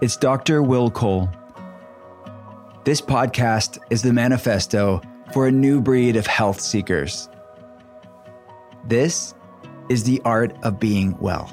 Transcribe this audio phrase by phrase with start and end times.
[0.00, 0.62] it's Dr.
[0.62, 1.28] Will Cole.
[2.84, 7.28] This podcast is the manifesto for a new breed of health seekers.
[8.84, 9.34] This
[9.88, 11.46] is the art of being well.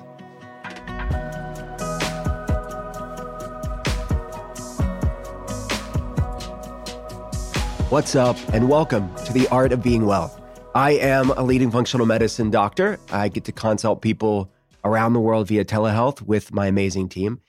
[7.90, 10.40] What's up, and welcome to the art of being well.
[10.76, 13.00] I am a leading functional medicine doctor.
[13.12, 14.52] I get to consult people
[14.84, 17.42] around the world via telehealth with my amazing team.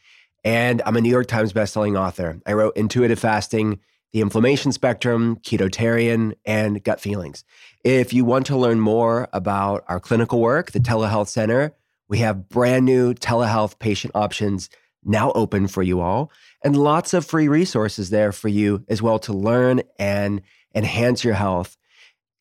[0.47, 2.41] And I'm a New York Times bestselling author.
[2.47, 3.81] I wrote Intuitive Fasting,
[4.13, 7.43] The Inflammation Spectrum, Ketotarian, and Gut Feelings.
[7.83, 11.75] If you want to learn more about our clinical work, the Telehealth Center,
[12.09, 14.71] we have brand new telehealth patient options
[15.05, 16.31] now open for you all,
[16.63, 20.43] and lots of free resources there for you as well to learn and
[20.77, 21.77] enhance your health.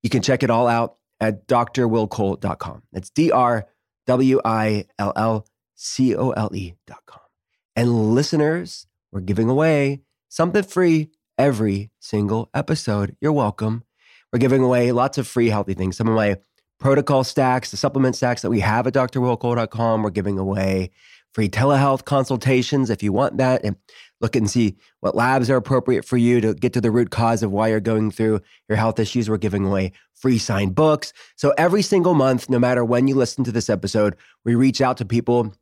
[0.04, 2.84] You can check it all out at drwillcole.com.
[2.92, 3.66] That's D R
[4.06, 7.25] W I L L C O L E.com.
[7.76, 13.18] And listeners, we're giving away something free every single episode.
[13.20, 13.84] You're welcome.
[14.32, 15.98] We're giving away lots of free healthy things.
[15.98, 16.38] Some of my
[16.80, 20.04] protocol stacks, the supplement stacks that we have at drwillcole.com.
[20.04, 20.92] We're giving away
[21.34, 23.76] free telehealth consultations if you want that and
[24.22, 27.44] look and see what labs are appropriate for you to get to the root cause
[27.44, 29.30] of why you're going through your health issues.
[29.30, 31.12] We're giving away free signed books.
[31.36, 34.16] So every single month, no matter when you listen to this episode,
[34.46, 35.54] we reach out to people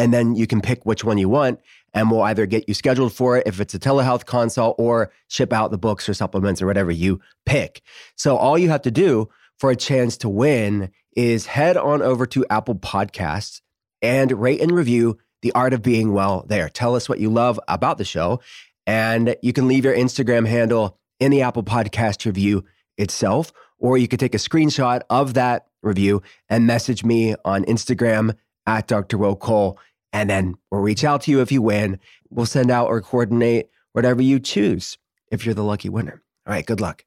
[0.00, 1.60] and then you can pick which one you want
[1.92, 5.52] and we'll either get you scheduled for it if it's a telehealth consult or ship
[5.52, 7.82] out the books or supplements or whatever you pick.
[8.16, 9.28] So all you have to do
[9.58, 13.60] for a chance to win is head on over to Apple Podcasts
[14.00, 16.70] and rate and review The Art of Being Well there.
[16.70, 18.40] Tell us what you love about the show.
[18.86, 22.64] And you can leave your Instagram handle in the Apple Podcast review
[22.96, 28.34] itself, or you could take a screenshot of that review and message me on Instagram
[28.66, 29.18] at Dr.
[29.18, 29.78] Will Cole.
[30.12, 31.98] And then we'll reach out to you if you win.
[32.30, 34.98] We'll send out or coordinate whatever you choose
[35.30, 36.22] if you're the lucky winner.
[36.46, 37.04] All right, good luck.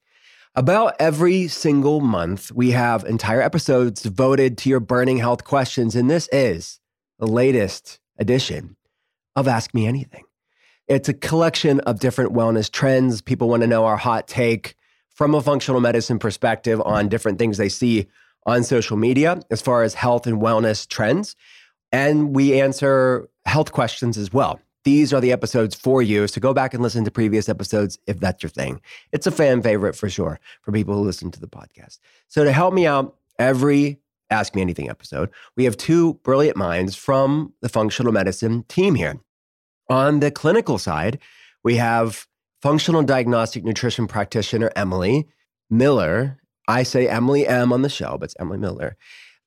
[0.56, 5.96] About every single month, we have entire episodes devoted to your burning health questions.
[5.96, 6.80] And this is
[7.18, 8.76] the latest edition
[9.36, 10.26] of Ask Me Anything.
[10.88, 13.22] It's a collection of different wellness trends.
[13.22, 14.76] People want to know our hot take
[15.16, 18.08] from a functional medicine perspective on different things they see
[18.46, 21.36] on social media as far as health and wellness trends.
[21.94, 24.60] And we answer health questions as well.
[24.84, 26.28] These are the episodes for you.
[26.28, 28.82] So go back and listen to previous episodes if that's your thing.
[29.14, 32.00] It's a fan favorite for sure for people who listen to the podcast.
[32.28, 34.00] So to help me out every
[34.30, 39.22] Ask Me Anything episode, we have two brilliant minds from the functional medicine team here.
[39.90, 41.20] On the clinical side,
[41.64, 42.28] we have
[42.62, 45.28] functional diagnostic nutrition practitioner Emily
[45.70, 46.40] Miller.
[46.68, 48.98] I say Emily M on the show, but it's Emily Miller.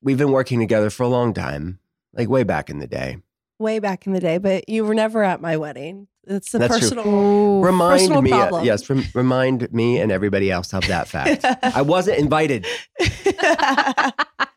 [0.00, 1.78] We've been working together for a long time,
[2.12, 3.18] like way back in the day.
[3.58, 6.08] Way back in the day, but you were never at my wedding.
[6.26, 6.88] It's a That's true.
[6.90, 8.64] personal, Remind personal me, uh, problem.
[8.64, 11.44] yes, rem- remind me and everybody else of that fact.
[11.62, 12.66] I wasn't invited.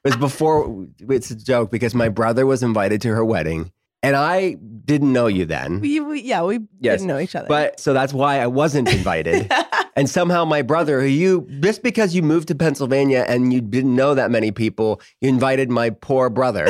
[0.05, 0.87] It was before.
[1.09, 3.71] It's a joke because my brother was invited to her wedding,
[4.01, 4.53] and I
[4.85, 5.81] didn't know you then.
[5.81, 7.47] we, we, yeah, we Yes, didn't know each other.
[7.49, 9.51] But so that's why I wasn't invited.
[9.97, 13.93] and somehow my brother, who you just because you moved to Pennsylvania and you didn't
[13.93, 16.67] know that many people, you invited my poor brother.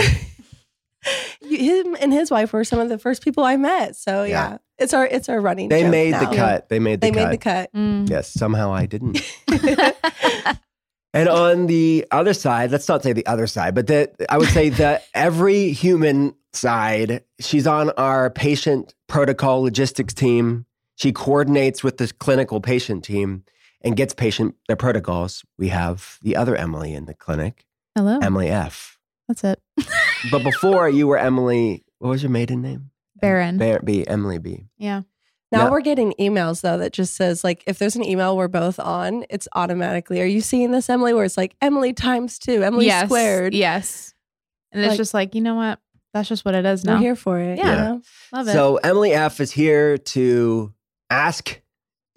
[1.42, 3.96] You- him and his wife were some of the first people I met.
[3.96, 4.58] So yeah, Yeah.
[4.78, 5.70] it's our it's our running.
[5.70, 6.70] They joke made the cut.
[6.70, 7.24] They made the They cut.
[7.30, 7.74] made the cut.
[7.74, 8.10] Mm.
[8.10, 9.20] Yes, somehow I didn't.
[11.12, 14.50] And on the other side, let's not say the other side, but that I would
[14.50, 20.68] say that every human side, she's on our patient protocol logistics team.
[20.98, 23.44] She coordinates with the clinical patient team
[23.82, 25.44] and gets patient their protocols.
[25.58, 27.66] We have the other Emily in the clinic,
[27.96, 28.20] Hello.
[28.22, 29.00] Emily F.
[29.28, 29.60] That's it.
[30.32, 32.92] But before you were Emily, what was your maiden name?
[33.22, 33.58] Baron.
[33.58, 34.06] Bar- B.
[34.08, 34.66] Emily B.
[34.78, 35.02] Yeah.
[35.52, 35.72] Now No.
[35.72, 39.26] we're getting emails though that just says like if there's an email we're both on,
[39.30, 40.22] it's automatically.
[40.22, 41.14] Are you seeing this, Emily?
[41.14, 43.06] Where it's like Emily times two, Emily yes.
[43.06, 43.54] squared.
[43.54, 44.14] Yes.
[44.72, 45.80] And it's just like, you know what?
[46.14, 47.00] That's just what it is We're now.
[47.00, 47.58] here for it.
[47.58, 47.72] Yeah.
[47.72, 48.02] you know?
[48.32, 48.52] Love it.
[48.54, 50.74] So Emily F is here to
[51.10, 51.60] ask.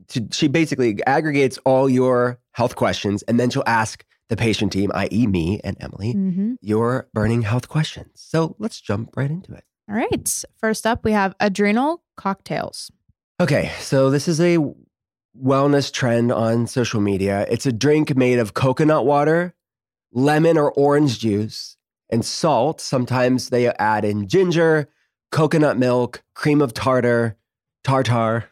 [0.09, 4.91] To, she basically aggregates all your health questions, and then she'll ask the patient team,
[4.95, 8.09] i.e., me and Emily, hmm your burning health questions.
[8.15, 9.65] So let's jump right into it.
[9.91, 10.43] All right.
[10.57, 12.91] First up, we have adrenal cocktails.
[13.39, 14.57] Okay, so this is a
[15.39, 17.45] wellness trend on social media.
[17.51, 19.55] It's a drink made of coconut water,
[20.13, 21.77] lemon or orange juice,
[22.09, 22.81] and salt.
[22.81, 24.89] Sometimes they add in ginger,
[25.31, 27.37] coconut milk, cream of tartar,
[27.85, 28.49] tartar.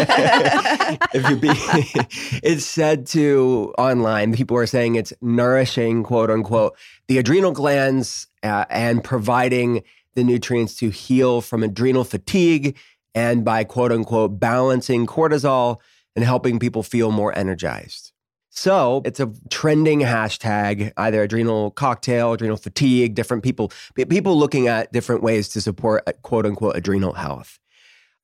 [0.00, 1.48] If you be,
[2.42, 6.76] it's said to online, people are saying it's nourishing, quote unquote,
[7.08, 9.82] the adrenal glands uh, and providing
[10.14, 12.76] the nutrients to heal from adrenal fatigue
[13.14, 15.78] and by quote unquote balancing cortisol
[16.16, 18.12] and helping people feel more energized.
[18.50, 24.92] So it's a trending hashtag, either adrenal cocktail, adrenal fatigue, different people, people looking at
[24.92, 27.60] different ways to support uh, quote unquote adrenal health.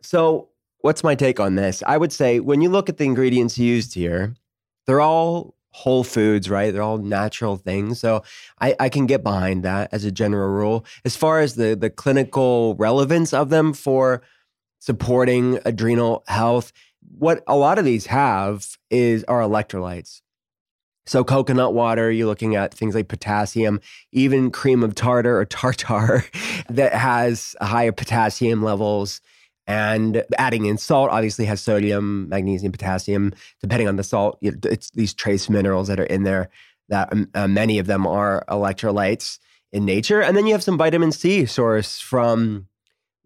[0.03, 0.49] So,
[0.85, 1.83] what's my take on this?
[1.87, 4.35] I would say when you look at the ingredients used here,
[4.87, 6.75] they're all whole foods, right?
[6.75, 7.99] They're all natural things.
[7.99, 8.23] So,
[8.61, 10.85] I, I can get behind that as a general rule.
[11.07, 14.21] As far as the, the clinical relevance of them for
[14.79, 16.71] supporting adrenal health,
[17.17, 20.21] what a lot of these have is are electrolytes.
[21.07, 23.81] So coconut water, you're looking at things like potassium,
[24.13, 26.27] even cream of tartar or tartar
[26.69, 29.23] that has higher potassium levels.
[29.67, 33.33] And adding in salt obviously has sodium, magnesium, potassium,
[33.63, 34.39] depending on the salt.
[34.43, 36.51] It's these trace minerals that are in there
[36.89, 39.39] that um, uh, many of them are electrolytes
[39.73, 40.21] in nature.
[40.21, 42.67] And then you have some vitamin C source from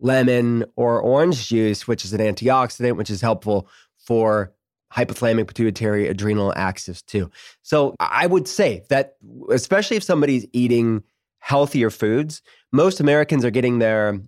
[0.01, 4.53] lemon or orange juice, which is an antioxidant, which is helpful for
[4.93, 7.31] hypothalamic pituitary adrenal axis too.
[7.63, 9.17] So I would say that
[9.51, 11.03] especially if somebody's eating
[11.41, 12.43] healthier foods,
[12.73, 14.21] most Americans are getting their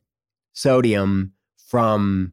[0.53, 1.33] sodium
[1.71, 2.33] from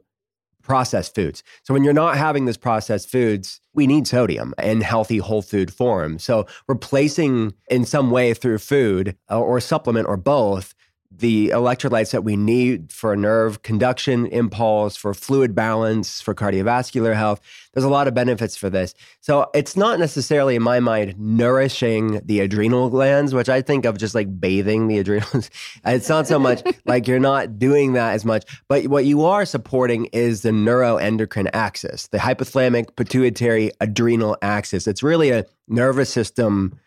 [0.63, 1.44] processed foods.
[1.63, 5.74] So when you're not having this processed foods, we need sodium in healthy whole food
[5.74, 6.19] form.
[6.19, 10.75] So replacing in some way through food uh, or supplement or both
[11.09, 17.39] the electrolytes that we need for nerve conduction, impulse, for fluid balance, for cardiovascular health.
[17.74, 18.94] There's a lot of benefits for this.
[19.21, 23.98] So it's not necessarily, in my mind, nourishing the adrenal glands, which I think of
[23.98, 25.50] just like bathing the adrenals.
[25.86, 29.45] it's not so much like you're not doing that as much, but what you are
[29.45, 34.88] supporting is the neuroendocrine axis, the hypothalamic pituitary adrenal axis.
[34.88, 36.77] It's really a nervous system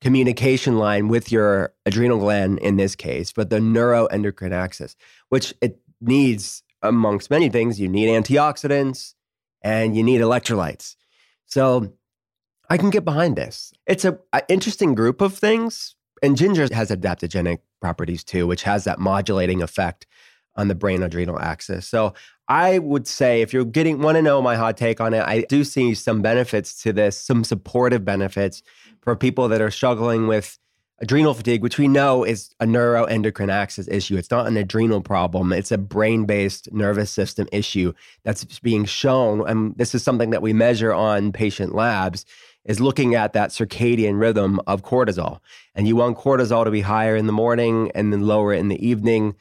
[0.00, 4.96] communication line with your adrenal gland in this case, but the neuroendocrine axis,
[5.28, 7.78] which it needs amongst many things.
[7.78, 9.14] You need antioxidants
[9.62, 10.96] and you need electrolytes.
[11.46, 11.92] So
[12.70, 13.72] I can get behind this.
[13.86, 14.18] It's a,
[14.48, 15.96] interesting group of things.
[16.22, 20.06] And ginger has adaptogenic properties too, which has that modulating effect
[20.56, 21.86] on the brain adrenal axis.
[21.88, 22.14] So
[22.50, 25.42] I would say if you're getting want to know my hot take on it, I
[25.48, 28.62] do see some benefits to this, some supportive benefits
[29.02, 30.58] for people that are struggling with
[30.98, 34.16] adrenal fatigue, which we know is a neuroendocrine axis issue.
[34.16, 35.52] It's not an adrenal problem.
[35.52, 37.92] It's a brain-based nervous system issue
[38.24, 39.48] that's being shown.
[39.48, 42.26] And this is something that we measure on patient labs
[42.64, 45.38] is looking at that circadian rhythm of cortisol.
[45.76, 48.86] And you want cortisol to be higher in the morning and then lower in the
[48.86, 49.36] evening.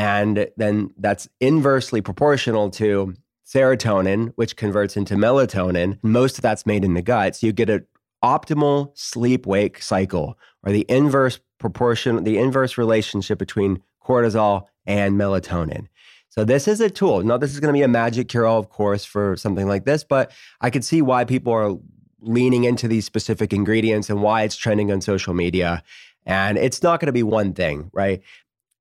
[0.00, 3.12] And then that's inversely proportional to
[3.46, 5.98] serotonin, which converts into melatonin.
[6.02, 7.36] Most of that's made in the gut.
[7.36, 7.86] So you get an
[8.24, 15.86] optimal sleep wake cycle or the inverse proportion, the inverse relationship between cortisol and melatonin.
[16.30, 17.22] So this is a tool.
[17.22, 19.84] Now, this is going to be a magic cure all, of course, for something like
[19.84, 21.76] this, but I could see why people are
[22.22, 25.82] leaning into these specific ingredients and why it's trending on social media.
[26.24, 28.22] And it's not going to be one thing, right?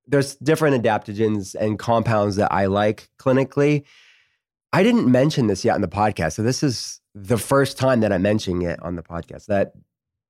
[0.09, 3.83] There's different adaptogens and compounds that I like clinically.
[4.73, 6.33] I didn't mention this yet in the podcast.
[6.33, 9.73] So this is the first time that I'm mentioning it on the podcast that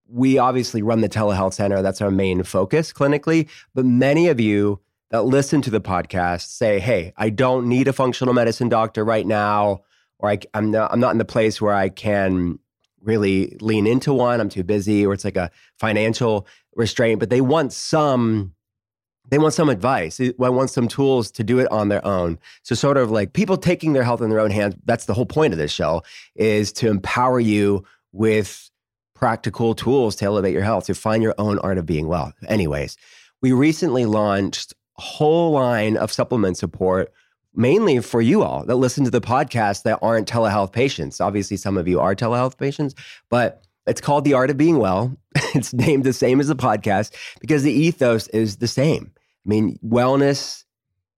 [0.07, 1.81] we obviously run the telehealth center.
[1.81, 3.47] That's our main focus clinically.
[3.73, 4.81] But many of you
[5.11, 9.25] that listen to the podcast say, hey, I don't need a functional medicine doctor right
[9.25, 9.81] now,
[10.19, 12.59] or I, am not, I'm not in the place where I can
[13.01, 14.39] really lean into one.
[14.39, 18.53] I'm too busy, or it's like a financial restraint, but they want some
[19.29, 20.17] they want some advice.
[20.17, 22.39] They want some tools to do it on their own.
[22.63, 24.75] So sort of like people taking their health in their own hands.
[24.85, 26.03] That's the whole point of this show
[26.35, 28.69] is to empower you with
[29.13, 32.33] practical tools to elevate your health, to find your own art of being well.
[32.47, 32.97] Anyways,
[33.41, 37.11] we recently launched a whole line of supplement support
[37.55, 41.19] mainly for you all that listen to the podcast that aren't telehealth patients.
[41.19, 42.95] Obviously, some of you are telehealth patients,
[43.29, 45.17] but it's called The Art of Being Well.
[45.55, 49.11] it's named the same as the podcast because the ethos is the same.
[49.45, 50.63] I mean, wellness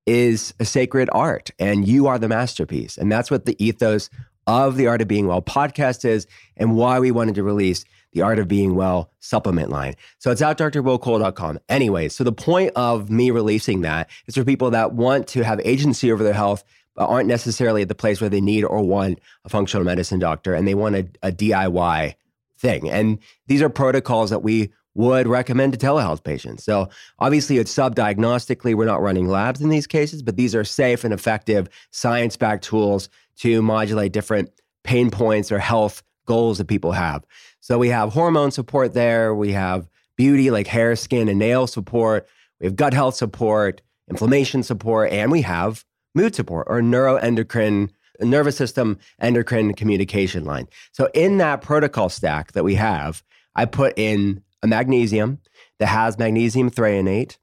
[0.06, 2.98] is a sacred art and you are the masterpiece.
[2.98, 4.10] And that's what the ethos
[4.48, 8.22] of the Art of Being Well podcast is and why we wanted to release the
[8.22, 9.96] Art of Being Well supplement line.
[10.18, 11.60] So it's at drwillcole.com.
[11.70, 15.62] Anyway, so the point of me releasing that is for people that want to have
[15.64, 16.64] agency over their health,
[16.96, 20.54] but aren't necessarily at the place where they need or want a functional medicine doctor
[20.54, 22.16] and they want a, a DIY
[22.58, 22.90] thing.
[22.90, 26.64] And these are protocols that we would recommend to telehealth patients.
[26.64, 31.04] So obviously it's sub-diagnostically, we're not running labs in these cases, but these are safe
[31.04, 34.50] and effective science-backed tools to modulate different
[34.84, 37.26] pain points or health goals that people have.
[37.62, 39.34] So we have hormone support there.
[39.34, 42.28] We have beauty like hair, skin, and nail support.
[42.60, 48.56] We have gut health support, inflammation support, and we have mood support or neuroendocrine nervous
[48.56, 50.68] system endocrine communication line.
[50.92, 53.24] So in that protocol stack that we have,
[53.56, 55.40] I put in a magnesium
[55.80, 57.38] that has magnesium threonate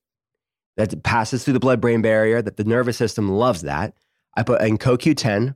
[0.77, 3.95] that passes through the blood brain barrier that the nervous system loves that.
[4.37, 5.55] I put in CoQ10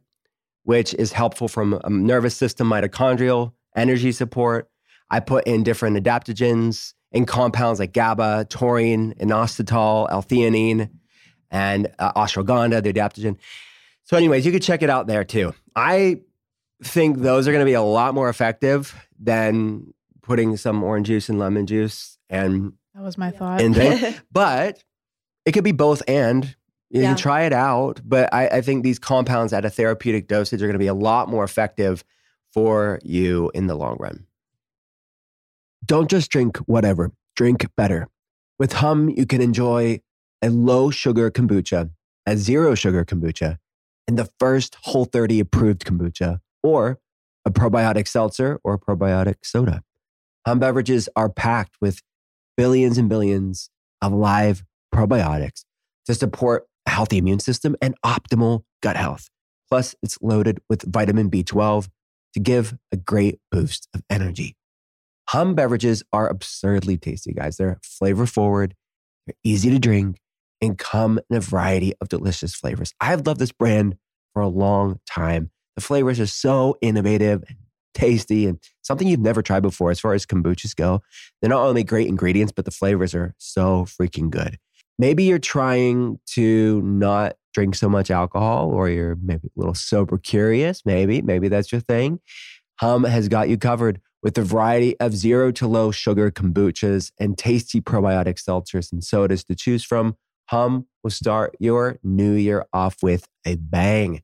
[0.65, 4.71] which is helpful from a nervous system mitochondrial energy support.
[5.11, 10.91] I put in different adaptogens in compounds like GABA, taurine, inositol, L-theanine,
[11.51, 13.37] and uh, ashwagandha, the adaptogen.
[14.05, 15.55] So, anyways, you could check it out there too.
[15.77, 16.21] I
[16.83, 19.93] think those are going to be a lot more effective than
[20.23, 23.61] putting some orange juice and lemon juice and That was my thought.
[23.61, 24.83] and then, but
[25.45, 26.55] it could be both and
[26.91, 27.09] you Yeah.
[27.09, 30.67] can try it out, but I, I think these compounds at a therapeutic dosage are
[30.67, 32.05] going to be a lot more effective
[32.53, 34.27] for you in the long run.
[35.85, 38.09] Don't just drink whatever, drink better.
[38.59, 40.01] With Humm, you can enjoy
[40.43, 41.91] a low sugar kombucha,
[42.27, 43.59] a zero sugar kombucha,
[44.07, 46.99] and the first Whole 30 approved kombucha, or
[47.45, 49.83] a probiotic seltzer or probiotic soda.
[50.47, 52.01] Humm beverages are packed with
[52.57, 53.71] billions and billions
[54.01, 55.65] of live probiotics
[56.07, 59.29] to support a healthy immune system and optimal gut health.
[59.71, 61.89] Plus, it's loaded with vitamin B12
[62.35, 64.57] to give a great boost of energy.
[65.29, 67.57] Humm beverages are absurdly tasty, guys.
[67.57, 68.75] They're flavor forward,
[69.27, 70.19] they're easy to drink,
[70.61, 72.93] and come in a variety of delicious flavors.
[73.01, 73.97] I've loved this brand
[74.35, 75.51] for a long time.
[75.77, 77.57] The flavors are so innovative and
[77.95, 81.03] tasty and something you've never tried before as far as kombuchas go.
[81.41, 84.59] They're not only great ingredients, but the flavors are so freaking good.
[84.99, 90.19] Maybe you're trying to not drink so much alcohol or you're maybe a little sober
[90.19, 90.83] curious.
[90.85, 92.21] Maybe, maybe that's your thing.
[92.81, 97.37] Humm has got you covered with a variety of zero to low sugar kombuchas and
[97.37, 100.17] tasty probiotic seltzers and sodas to choose from.
[100.47, 104.23] Humm will start your new year off with a bang.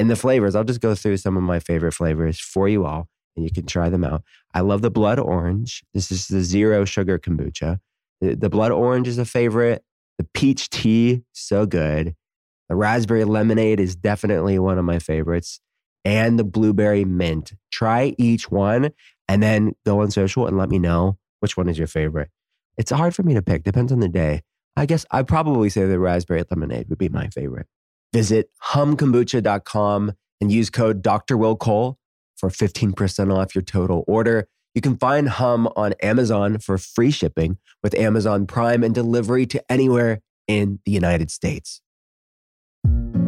[0.00, 3.06] And the flavors, I'll just go through some of my favorite flavors for you all,
[3.36, 4.22] and you can try them out.
[4.54, 5.84] I love the blood orange.
[5.92, 7.80] This is the zero sugar kombucha.
[8.22, 9.84] The, the blood orange is a favorite.
[10.16, 12.16] The peach tea, so good.
[12.70, 15.60] The raspberry lemonade is definitely one of my favorites.
[16.02, 17.52] And the blueberry mint.
[17.70, 18.92] Try each one
[19.28, 22.30] and then go on social and let me know which one is your favorite.
[22.78, 24.40] It's hard for me to pick, depends on the day.
[24.78, 27.66] I guess I'd probably say the raspberry lemonade would be my favorite.
[28.12, 31.36] Visit hummkombucha.com and use code Dr.
[31.36, 31.98] Will Cole
[32.36, 34.48] for 15% off your total order.
[34.74, 39.62] You can find Humm on Amazon for free shipping with Amazon Prime and delivery to
[39.70, 41.82] anywhere in the United States.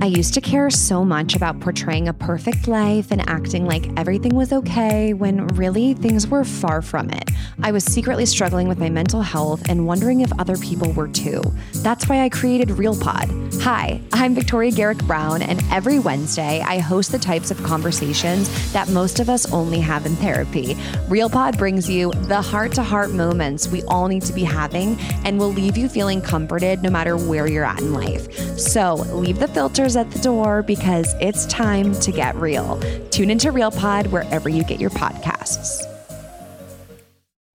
[0.03, 4.35] I used to care so much about portraying a perfect life and acting like everything
[4.35, 7.31] was okay when really things were far from it.
[7.63, 11.41] I was secretly struggling with my mental health and wondering if other people were too.
[11.75, 13.63] That's why I created RealPod.
[13.63, 18.89] Hi, I'm Victoria Garrick Brown, and every Wednesday I host the types of conversations that
[18.89, 20.75] most of us only have in therapy.
[21.07, 25.39] RealPod brings you the heart to heart moments we all need to be having and
[25.39, 28.33] will leave you feeling comforted no matter where you're at in life.
[28.59, 32.81] So leave the filters at the door because it's time to get real.
[33.11, 35.87] Tune into RealPod wherever you get your podcasts.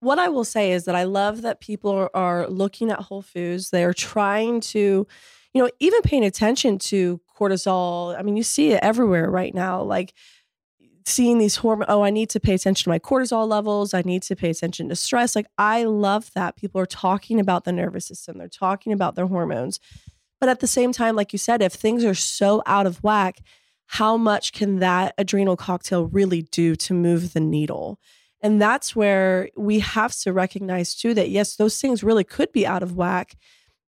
[0.00, 3.70] What I will say is that I love that people are looking at Whole Foods.
[3.70, 5.06] They are trying to,
[5.52, 8.16] you know, even paying attention to cortisol.
[8.18, 9.82] I mean, you see it everywhere right now.
[9.82, 10.14] Like
[11.08, 13.94] seeing these hormones, oh, I need to pay attention to my cortisol levels.
[13.94, 15.34] I need to pay attention to stress.
[15.34, 19.26] Like, I love that people are talking about the nervous system, they're talking about their
[19.26, 19.80] hormones.
[20.40, 23.40] But at the same time, like you said, if things are so out of whack,
[23.86, 27.98] how much can that adrenal cocktail really do to move the needle?
[28.40, 32.66] And that's where we have to recognize too that yes, those things really could be
[32.66, 33.36] out of whack.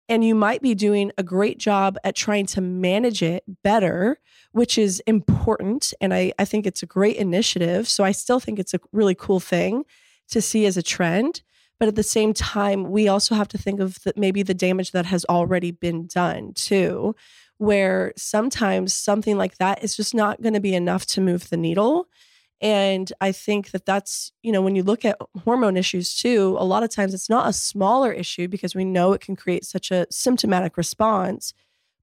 [0.08, 4.18] And you might be doing a great job at trying to manage it better,
[4.54, 5.94] which is important.
[6.02, 7.88] And I, I think it's a great initiative.
[7.88, 9.84] So I still think it's a really cool thing
[10.30, 11.44] to see as a trend.
[11.80, 14.92] But at the same time, we also have to think of the, maybe the damage
[14.92, 17.16] that has already been done too,
[17.58, 21.58] where sometimes something like that is just not going to be enough to move the
[21.58, 22.08] needle.
[22.62, 26.66] And I think that that's, you know, when you look at hormone issues too, a
[26.66, 29.92] lot of times it's not a smaller issue because we know it can create such
[29.92, 31.54] a symptomatic response.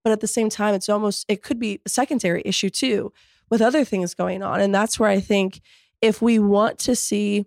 [0.02, 3.12] But at the same time, it's almost, it could be a secondary issue too
[3.50, 4.60] with other things going on.
[4.62, 5.60] And that's where I think
[6.00, 7.46] if we want to see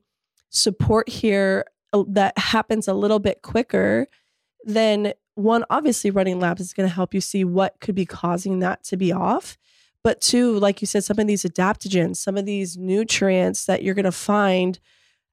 [0.50, 1.66] support here
[2.08, 4.08] that happens a little bit quicker,
[4.64, 8.60] then one, obviously running labs is going to help you see what could be causing
[8.60, 9.58] that to be off.
[10.04, 13.96] But two, like you said, some of these adaptogens, some of these nutrients that you're
[13.96, 14.80] going to find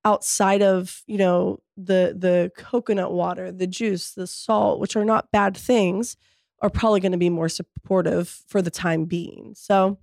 [0.05, 5.31] outside of, you know, the the coconut water, the juice, the salt, which are not
[5.31, 6.17] bad things,
[6.63, 9.55] are probably going to be more supportive for the time being.
[9.57, 9.99] So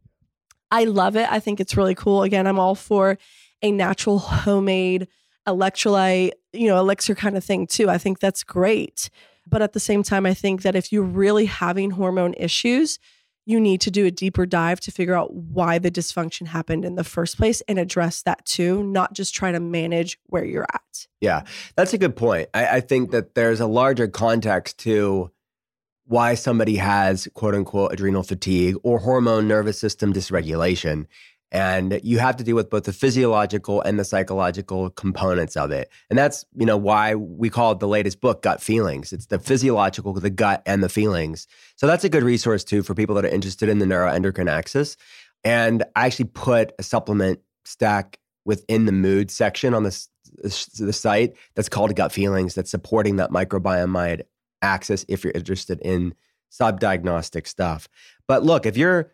[0.72, 1.32] I love it.
[1.32, 2.24] I think it's really cool.
[2.24, 3.18] Again, I'm all for
[3.62, 5.08] a natural homemade
[5.48, 7.90] electrolyte, you know, elixir kind of thing too.
[7.90, 9.10] I think that's great.
[9.48, 12.98] But at the same time, I think that if you're really having hormone issues,
[13.46, 16.96] you need to do a deeper dive to figure out why the dysfunction happened in
[16.96, 21.08] the first place and address that too, not just try to manage where you're at.
[21.20, 21.44] Yeah,
[21.76, 22.50] that's a good point.
[22.54, 25.32] I, I think that there's a larger context to
[26.06, 31.06] why somebody has quote unquote adrenal fatigue or hormone nervous system dysregulation.
[31.54, 35.88] And you have to deal with both the physiological and the psychological components of it.
[36.10, 39.14] And that's, you know, why we call it the latest book, Gut Feelings.
[39.14, 41.46] It's the physiological, the gut, and the feelings.
[41.76, 44.98] So that's a good resource too for people that are interested in the neuroendocrine axis.
[45.44, 50.08] And I actually put a supplement stack within the mood section on the,
[50.42, 54.24] the site that's called Gut Feelings that's supporting that microbiome
[54.64, 56.16] axis if you're interested in
[56.50, 57.88] sub-diagnostic stuff.
[58.28, 59.12] But look, if you're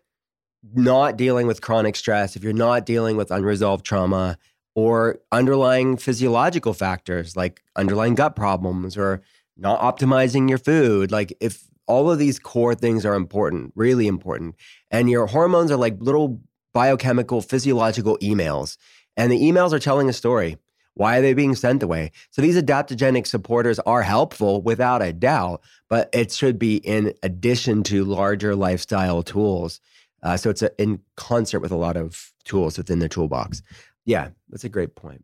[0.74, 4.38] not dealing with chronic stress, if you're not dealing with unresolved trauma
[4.76, 9.22] or underlying physiological factors like underlying gut problems or
[9.58, 14.56] not optimizing your food, like if all of these core things are important, really important,
[14.92, 16.40] and your hormones are like little
[16.74, 18.78] biochemical, physiological emails,
[19.18, 20.58] and the emails are telling a story.
[20.94, 22.12] Why are they being sent away?
[22.30, 27.84] So these adaptogenic supporters are helpful without a doubt, but it should be in addition
[27.84, 29.80] to larger lifestyle tools
[30.24, 33.62] uh, so it's a, in concert with a lot of tools within the toolbox.
[34.06, 35.24] Yeah, that's a great point.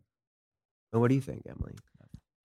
[0.92, 1.74] Well, what do you think, Emily?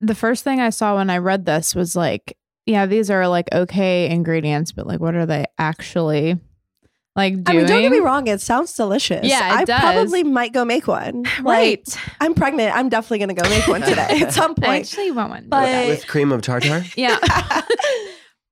[0.01, 2.35] The first thing I saw when I read this was like,
[2.65, 6.39] yeah, these are like okay ingredients, but like, what are they actually
[7.15, 7.45] like doing?
[7.47, 9.27] I mean, don't get me wrong; it sounds delicious.
[9.27, 9.79] Yeah, it I does.
[9.79, 11.23] probably might go make one.
[11.41, 11.81] Right.
[11.87, 12.75] Like, I'm pregnant.
[12.75, 14.85] I'm definitely gonna go make one today at some I point.
[14.85, 15.45] actually want one.
[15.49, 16.83] But- with cream of tartar?
[16.95, 17.17] yeah.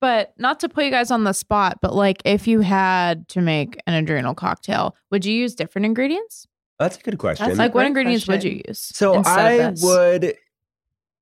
[0.02, 3.42] but not to put you guys on the spot, but like if you had to
[3.42, 6.48] make an adrenal cocktail, would you use different ingredients?
[6.80, 7.48] That's a good question.
[7.48, 8.80] That's like what great ingredients would you use?
[8.80, 10.36] so I would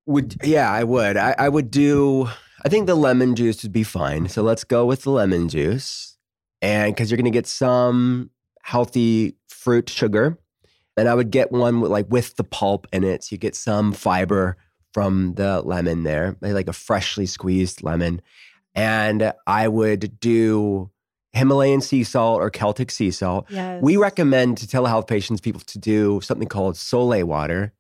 [0.06, 1.18] would yeah, I would.
[1.18, 2.30] I, I would do
[2.64, 4.28] I think the lemon juice would be fine.
[4.30, 6.18] So let's go with the lemon juice.
[6.62, 10.38] And because you're gonna get some healthy fruit sugar.
[10.98, 13.24] And I would get one with like with the pulp in it.
[13.24, 14.58] So you get some fiber
[14.94, 18.22] from the lemon there, like a freshly squeezed lemon.
[18.78, 20.92] And I would do
[21.34, 23.48] Himalayan sea salt or Celtic sea salt.
[23.50, 23.82] Yes.
[23.82, 27.74] We recommend to telehealth patients people to do something called Sole water,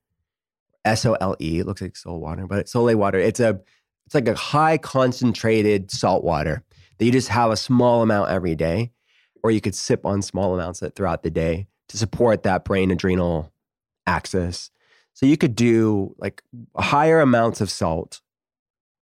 [0.83, 1.59] S O L E.
[1.59, 3.19] It looks like Soul water, but it's Sole water.
[3.19, 3.61] It's a
[4.07, 6.63] it's like a high concentrated salt water
[6.97, 8.91] that you just have a small amount every day,
[9.43, 12.65] or you could sip on small amounts of it throughout the day to support that
[12.65, 13.51] brain adrenal
[14.07, 14.71] axis.
[15.13, 16.41] So you could do like
[16.75, 18.21] higher amounts of salt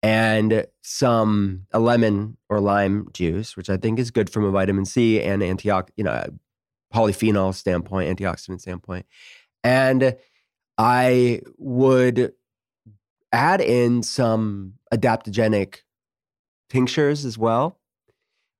[0.05, 4.85] and some a lemon or lime juice, which I think is good from a vitamin
[4.85, 6.27] C and antioxidant, you know,
[6.93, 9.07] polyphenol standpoint, antioxidant standpoint.
[9.64, 10.14] And
[10.77, 12.35] I would
[13.33, 15.77] add in some adaptogenic
[16.69, 17.81] tinctures as well,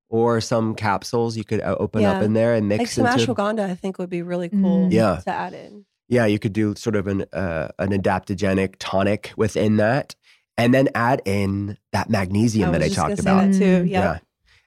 [0.09, 3.35] or some capsules you could uh, open up in there and like mix some into.
[3.35, 4.93] ashwagandha, I think would be really cool Mm.
[4.93, 5.21] Yeah.
[5.25, 5.85] to add in.
[6.09, 10.15] Yeah, you could do sort of an uh, an adaptogenic tonic within that,
[10.57, 13.53] and then add in that magnesium that was I just talked about.
[13.55, 13.85] say that too.
[13.85, 13.91] Mm.
[13.91, 14.19] Yeah.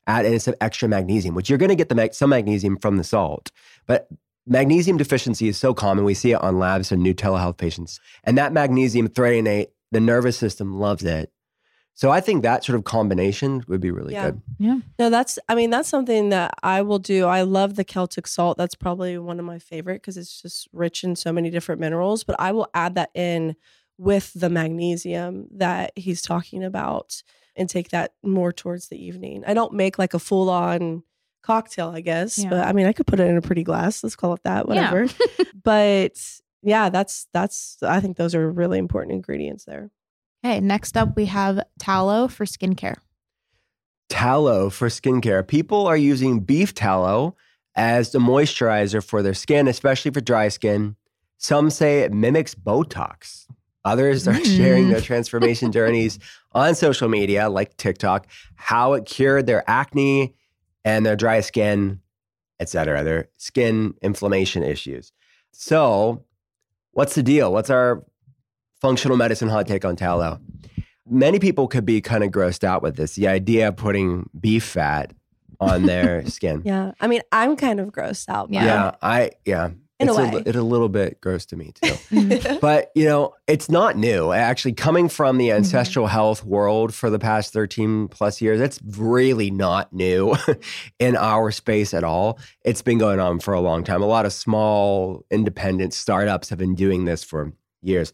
[0.07, 2.97] Add in some extra magnesium, which you're going to get the mag- some magnesium from
[2.97, 3.51] the salt,
[3.87, 4.07] but
[4.45, 6.05] magnesium deficiency is so common.
[6.05, 7.99] We see it on labs and new telehealth patients.
[8.23, 11.31] And that magnesium threonate, the nervous system loves it.
[11.93, 14.25] So I think that sort of combination would be really Yeah.
[14.29, 14.41] good.
[14.59, 14.79] Yeah.
[14.99, 17.25] No, that's I mean that's something that I will do.
[17.25, 18.57] I love the Celtic salt.
[18.57, 22.23] That's probably one of my favorite because it's just rich in so many different minerals,
[22.23, 23.55] but I will add that in
[23.97, 27.21] with the magnesium that he's talking about
[27.55, 29.43] and take that more towards the evening.
[29.47, 31.03] I don't make like a full on
[31.41, 32.49] cocktail, I guess, Yeah.
[32.49, 34.03] but I mean I could put it in a pretty glass.
[34.03, 34.91] Let's call it that, Yeah.
[34.91, 35.07] whatever.
[35.63, 36.17] but
[36.61, 39.89] yeah, that's that's I think those are really important ingredients there.
[40.45, 42.97] Okay, next up we have tallow for skincare.
[44.09, 45.45] Tallow for skincare.
[45.45, 47.35] People are using beef tallow
[47.75, 50.95] as the moisturizer for their skin, especially for dry skin.
[51.37, 53.47] Some say it mimics Botox.
[53.87, 54.57] Others are mm.
[54.57, 56.19] sharing their transformation journeys
[56.51, 60.35] on social media like TikTok, how it cured their acne
[60.83, 62.01] and their dry skin,
[62.59, 65.13] etc., their skin inflammation issues.
[65.53, 66.25] So,
[66.91, 67.53] what's the deal?
[67.53, 68.03] What's our
[68.81, 70.41] functional medicine hot take on tallow?
[71.09, 73.15] Many people could be kind of grossed out with this.
[73.15, 75.13] The idea of putting beef fat
[75.61, 76.61] on their skin.
[76.65, 76.91] Yeah.
[76.99, 78.51] I mean, I'm kind of grossed out.
[78.51, 78.65] Yeah.
[78.65, 79.69] Yeah, I yeah.
[79.99, 82.57] In a it's li- it's a little bit gross to me too.
[82.61, 84.31] but you know, it's not new.
[84.31, 85.37] Actually, coming from Mm-hmm.
[85.39, 90.35] the ancestral health world for the past 13 plus years, it's really not new
[90.99, 92.37] in our space at all.
[92.63, 94.01] It's been going on for a long time.
[94.03, 98.13] A lot of small independent startups have been doing this for years.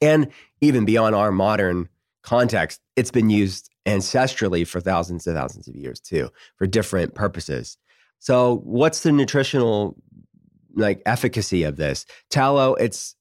[0.00, 0.28] And
[0.62, 1.88] even beyond our modern
[2.22, 7.76] context, it's been used ancestrally for thousands and thousands of years too, for different purposes.
[8.18, 9.96] So, what's the nutritional
[10.74, 12.06] like efficacy of this?
[12.30, 13.16] Tallow, it's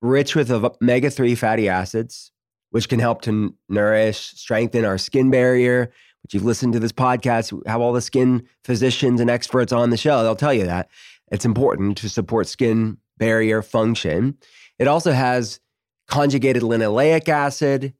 [0.00, 2.32] rich with omega 3 fatty acids,
[2.70, 5.92] which can help to nourish, strengthen our skin barrier.
[6.22, 9.90] Which you've listened to this podcast, we have all the skin physicians and experts on
[9.90, 10.22] the show.
[10.22, 10.88] They'll tell you that
[11.32, 14.38] it's important to support skin barrier function.
[14.78, 15.58] It also has
[16.06, 17.94] conjugated linoleic acid,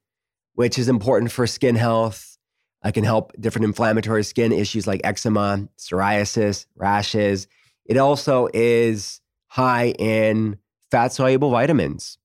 [0.55, 2.39] which is important for skin health.
[2.85, 7.47] It can help different inflammatory skin issues like eczema, psoriasis, rashes.
[7.87, 10.57] It also is high in
[10.91, 12.19] fat soluble vitamins.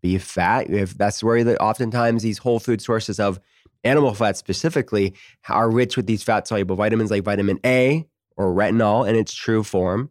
[0.00, 3.40] Beef fat, if that's where the, oftentimes these whole food sources of
[3.84, 5.14] animal fat specifically
[5.48, 9.64] are rich with these fat soluble vitamins like vitamin A or retinol in its true
[9.64, 10.10] form,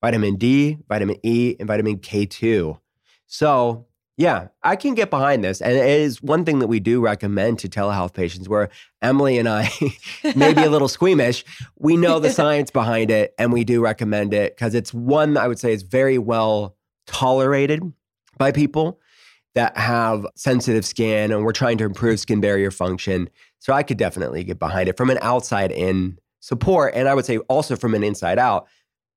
[0.00, 2.78] vitamin D, vitamin E, and vitamin K2.
[3.26, 3.87] So,
[4.18, 5.62] yeah, I can get behind this.
[5.62, 8.68] And it is one thing that we do recommend to telehealth patients where
[9.00, 9.70] Emily and I
[10.36, 11.44] may be a little squeamish.
[11.78, 15.46] We know the science behind it and we do recommend it because it's one I
[15.46, 16.76] would say is very well
[17.06, 17.80] tolerated
[18.38, 18.98] by people
[19.54, 23.30] that have sensitive skin and we're trying to improve skin barrier function.
[23.60, 26.92] So I could definitely get behind it from an outside in support.
[26.96, 28.66] And I would say also from an inside out,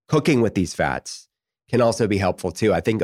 [0.08, 1.28] cooking with these fats
[1.70, 2.72] can also be helpful too.
[2.72, 3.02] I think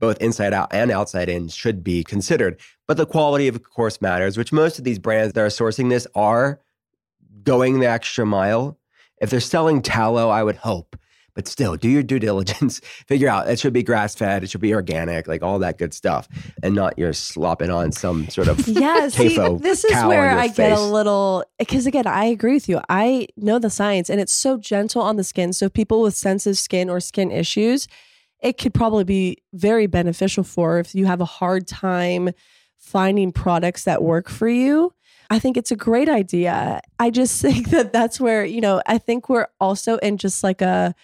[0.00, 2.58] both inside out and outside in should be considered.
[2.88, 6.06] But the quality, of course, matters, which most of these brands that are sourcing this
[6.14, 6.60] are
[7.44, 8.78] going the extra mile.
[9.20, 10.96] If they're selling tallow, I would hope.
[11.34, 12.80] But still, do your due diligence.
[13.06, 15.94] Figure out it should be grass fed, it should be organic, like all that good
[15.94, 16.28] stuff,
[16.62, 20.72] and not you're slopping on some sort of Yeah, see, this is where I get
[20.72, 22.80] a little because again, I agree with you.
[22.88, 25.52] I know the science, and it's so gentle on the skin.
[25.52, 27.86] So people with sensitive skin or skin issues,
[28.42, 32.30] it could probably be very beneficial for if you have a hard time
[32.78, 34.92] finding products that work for you.
[35.28, 36.80] I think it's a great idea.
[36.98, 40.62] I just think that that's where, you know, I think we're also in just like
[40.62, 40.94] a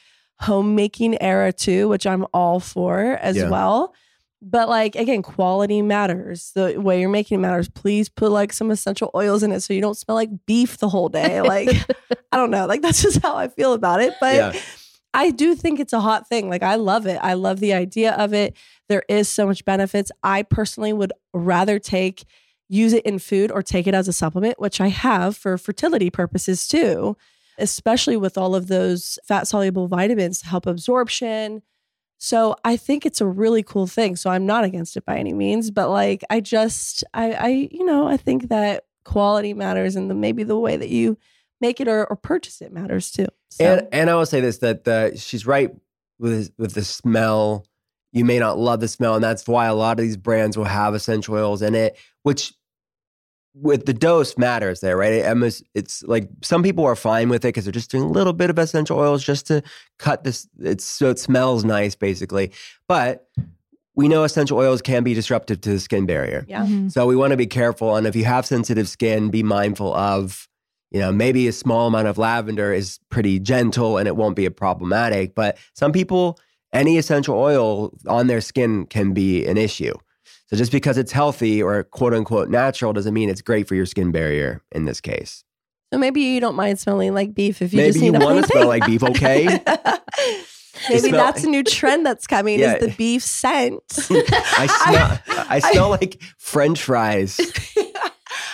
[0.40, 3.48] homemaking era too, which I'm all for as Yeah.
[3.50, 3.94] well.
[4.42, 6.52] But like again, quality matters.
[6.54, 7.68] The way you're making it matters.
[7.68, 10.88] Please put like some essential oils in it so you don't smell like beef the
[10.90, 11.40] whole day.
[11.40, 11.68] Like
[12.32, 12.66] I don't know.
[12.66, 14.12] Like that's just how I feel about it.
[14.20, 14.60] But Yeah.
[15.16, 16.50] I do think it's a hot thing.
[16.50, 17.18] Like I love it.
[17.22, 18.54] I love the idea of it.
[18.90, 20.12] There is so much benefits.
[20.22, 22.26] I personally would rather take
[22.68, 26.10] use it in food or take it as a supplement, which I have for fertility
[26.10, 27.16] purposes too,
[27.58, 31.62] especially with all of those fat soluble vitamins to help absorption.
[32.18, 34.16] So I think it's a really cool thing.
[34.16, 37.86] So I'm not against it by any means, but like I just I I you
[37.86, 41.16] know, I think that quality matters and the maybe the way that you
[41.60, 43.26] make it or, or purchase it matters too.
[43.50, 45.70] So And and I will say this that the, she's right
[46.18, 47.66] with with the smell.
[48.12, 50.64] You may not love the smell, and that's why a lot of these brands will
[50.64, 52.54] have essential oils in it, which
[53.54, 55.12] with the dose matters there, right?
[55.14, 58.32] It, it's like some people are fine with it because they're just doing a little
[58.34, 59.62] bit of essential oils just to
[59.98, 60.46] cut this.
[60.60, 62.52] It's so it smells nice, basically.
[62.86, 63.26] But
[63.94, 66.44] we know essential oils can be disruptive to the skin barrier.
[66.48, 66.66] yeah.
[66.66, 66.92] Mhm.
[66.92, 67.96] So we want to be careful.
[67.96, 70.48] And if you have sensitive skin, be mindful of,
[70.90, 74.46] you know, maybe a small amount of lavender is pretty gentle and it won't be
[74.46, 75.34] a problematic.
[75.34, 76.38] But some people
[76.72, 79.94] any essential oil on their skin can be an issue.
[80.48, 83.86] So just because it's healthy or quote unquote natural doesn't mean it's great for your
[83.86, 85.42] skin barrier in this case.
[85.92, 88.66] So maybe you don't mind smelling like beef if you Maybe just you wanna smell
[88.68, 89.46] like beef, okay?
[90.88, 92.74] Maybe smell- that's a new trend that's coming Yeah.
[92.74, 93.82] is the beef scent.
[94.10, 94.66] I
[95.24, 97.40] smell I smell like French fries.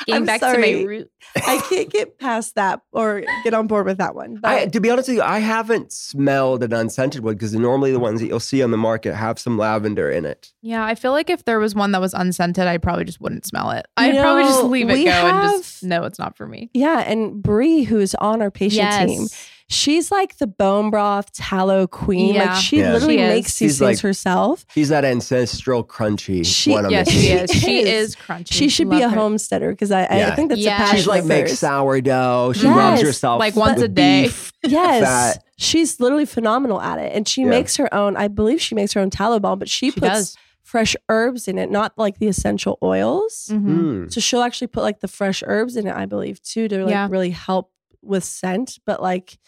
[0.09, 0.63] I'm back sorry.
[0.73, 1.11] to my root.
[1.37, 4.37] I can't get past that or get on board with that one.
[4.37, 7.93] But I, to be honest with you, I haven't smelled an unscented one because normally
[7.93, 10.53] the ones that you'll see on the market have some lavender in it.
[10.63, 13.47] Yeah, I feel like if there was one that was unscented, I probably just wouldn't
[13.47, 13.87] smell it.
[13.99, 16.47] You I'd probably just leave it we go and just have- no, it's not for
[16.47, 16.71] me.
[16.75, 19.27] yeah, and Brie, who's on our patient team,
[19.73, 22.35] she's like the bone broth tallow queen.
[22.35, 22.53] Yeah.
[22.53, 22.93] Like she Yeah.
[22.93, 24.65] literally She makes these She's things like- herself.
[24.75, 26.85] She's that ancestral crunchy She- one.
[26.87, 27.51] I'm Yes, she is.
[27.51, 28.11] She is.
[28.11, 28.53] is crunchy.
[28.53, 29.17] She should be a her.
[29.17, 30.75] homesteader because I, I think that's Yeah.
[30.77, 32.53] a passion She's like of makes sourdough.
[32.55, 32.77] She Yes.
[32.77, 34.23] rubs herself Like once with a day.
[34.25, 35.03] beef Yes.
[35.37, 35.45] fat.
[35.59, 37.13] She's literally phenomenal at it.
[37.15, 37.49] And she Yeah.
[37.49, 40.13] makes her own, I believe she makes her own tallow balm, but she, She puts
[40.13, 40.37] does.
[40.63, 43.49] fresh herbs in it, not like the essential oils.
[43.53, 43.67] Mhm.
[44.07, 44.13] Mm.
[44.13, 46.91] So she'll actually put like the fresh herbs in it, I believe, too, to like
[46.91, 47.09] Yeah.
[47.11, 47.71] really help
[48.03, 48.79] with scent.
[48.85, 49.39] But like,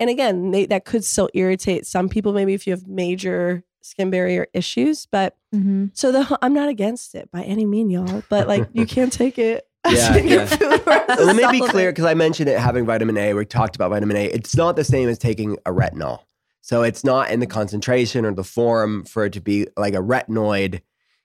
[0.00, 4.10] and again, they, that could still irritate some people, maybe if you have major skin
[4.10, 5.06] barrier issues.
[5.06, 5.90] But Mhm.
[5.94, 8.22] so the I'm not against it by any mean, y'all.
[8.28, 9.66] But like, you can't take it.
[9.90, 10.44] Yeah, yeah.
[10.44, 13.32] food or as a Let me be clear because I mentioned it having vitamin A.
[13.32, 14.26] We talked about vitamin A.
[14.26, 16.18] It's not the same as taking a retinol.
[16.60, 20.02] So it's not in the concentration or the form for it to be like a
[20.02, 20.82] retinoid.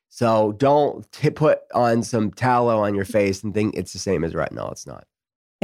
[0.07, 4.23] So don't t- put on some tallow on your face and think it's the same
[4.23, 4.71] as retinol.
[4.71, 5.05] It's not.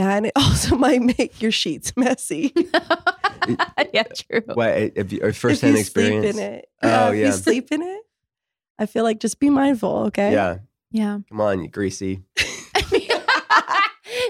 [0.01, 2.53] Yeah, and it also might make your sheets messy.
[3.93, 4.41] yeah, true.
[4.53, 6.37] What eh, if you, or if first you hand sleep experience?
[6.37, 6.65] in it.
[6.81, 7.25] Oh, Yeah, if yeah.
[7.27, 8.01] you sleep in it,
[8.79, 10.31] I feel like just be mindful, okay?
[10.31, 10.57] Yeah,
[10.91, 11.19] Yeah.
[11.29, 12.23] come on, you greasy.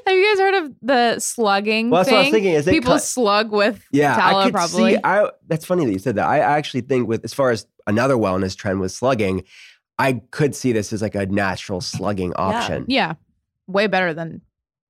[0.05, 2.15] Have you guys heard of the slugging Well, that's thing?
[2.15, 2.53] what I was thinking.
[2.53, 4.93] Is it People cut- slug with Yeah, tallow, I could probably.
[4.95, 4.99] see.
[5.03, 6.27] I that's funny that you said that.
[6.27, 9.43] I actually think with as far as another wellness trend with slugging,
[9.97, 12.85] I could see this as like a natural slugging option.
[12.87, 13.13] yeah,
[13.67, 14.41] way better than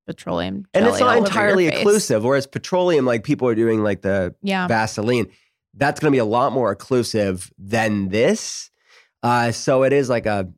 [0.05, 0.65] petroleum.
[0.73, 1.83] And it's not all entirely face.
[1.85, 2.21] occlusive.
[2.23, 4.67] Whereas petroleum, like people are doing like the Yeah.
[4.67, 5.27] Vaseline,
[5.75, 8.69] that's going to be a lot more occlusive than this.
[9.23, 10.49] Uh, so it is like a,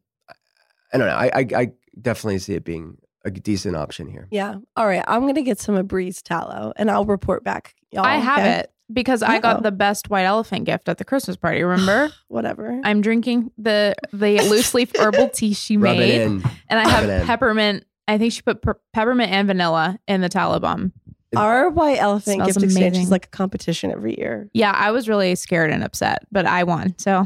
[0.94, 1.16] I don't know.
[1.16, 4.28] I, I, I definitely see it being a decent option here.
[4.32, 4.56] Yeah.
[4.76, 5.04] All right.
[5.08, 7.74] I'm gonna get some of Bree's tallow and I'll report back.
[7.92, 8.60] Y'all, I have okay?
[8.60, 9.40] it because I Uh-oh.
[9.42, 11.64] got the best white elephant gift at the Christmas party.
[11.64, 12.12] Remember?
[12.28, 12.80] Whatever.
[12.84, 16.44] I'm drinking the the loose leaf herbal tea she Rub made, it in.
[16.70, 17.26] and I Rub it have in.
[17.28, 17.86] peppermint.
[18.08, 20.92] I think she put per- peppermint and vanilla in the tallow balm.
[21.36, 23.04] Our white elephant Smells gift exchange amazing.
[23.04, 24.50] is like a competition every year.
[24.54, 26.96] Yeah, I was really scared and upset, but I won.
[27.00, 27.26] So,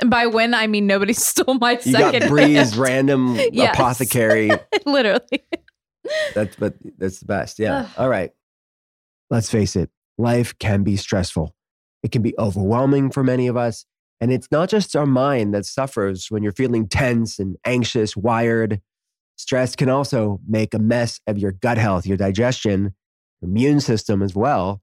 [0.00, 2.20] and by win, I mean nobody stole my You second.
[2.20, 2.76] got Bree's gift.
[2.76, 3.74] random Yes.
[3.74, 4.50] apothecary.
[4.86, 5.44] Literally.
[6.34, 7.58] That's but that's the best.
[7.58, 7.88] Yeah.
[7.98, 8.30] All right.
[9.30, 11.54] Let's face it, life can be stressful.
[12.02, 13.84] It can be overwhelming for many of us.
[14.20, 18.80] And it's not just our mind that suffers when you're feeling tense and anxious, wired.
[19.36, 22.94] Stress can also make a mess of your gut health, your digestion,
[23.40, 24.82] your immune system as well.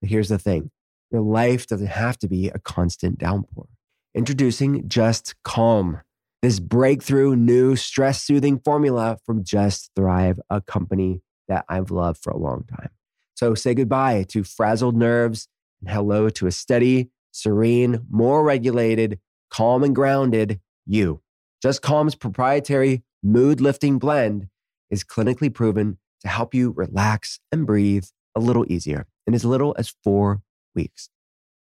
[0.00, 0.70] But here's the thing
[1.10, 3.66] your life doesn't have to be a constant downpour.
[4.14, 6.00] Introducing Just Calm
[6.42, 12.30] this breakthrough new stress soothing formula from Just Thrive, a company that I've loved for
[12.30, 12.88] a long time.
[13.34, 15.48] So say goodbye to frazzled nerves
[15.80, 19.18] and hello to a steady, serene, more regulated,
[19.50, 21.20] calm and grounded you.
[21.62, 24.48] Just Calm's proprietary mood lifting blend
[24.90, 28.04] is clinically proven to help you relax and breathe
[28.34, 30.42] a little easier in as little as four
[30.74, 31.10] weeks.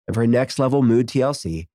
[0.08, 1.67] And for next level mood TLC,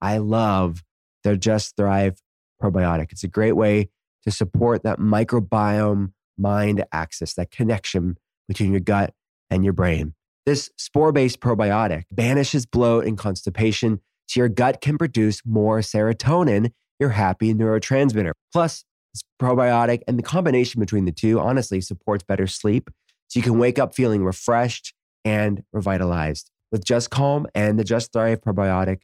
[0.00, 0.82] I love
[1.24, 2.22] their Just Thrive
[2.62, 3.12] probiotic.
[3.12, 3.90] It's a great way
[4.22, 8.16] to support that microbiome mind axis, that connection
[8.48, 9.14] between your gut
[9.50, 10.14] and your brain.
[10.46, 16.70] This spore based probiotic banishes bloat and constipation so your gut can produce more serotonin,
[16.98, 18.32] your happy neurotransmitter.
[18.52, 22.90] Plus, this probiotic and the combination between the two honestly supports better sleep
[23.28, 24.94] so you can wake up feeling refreshed
[25.24, 26.50] and revitalized.
[26.72, 29.00] With Just Calm and the Just Thrive probiotic,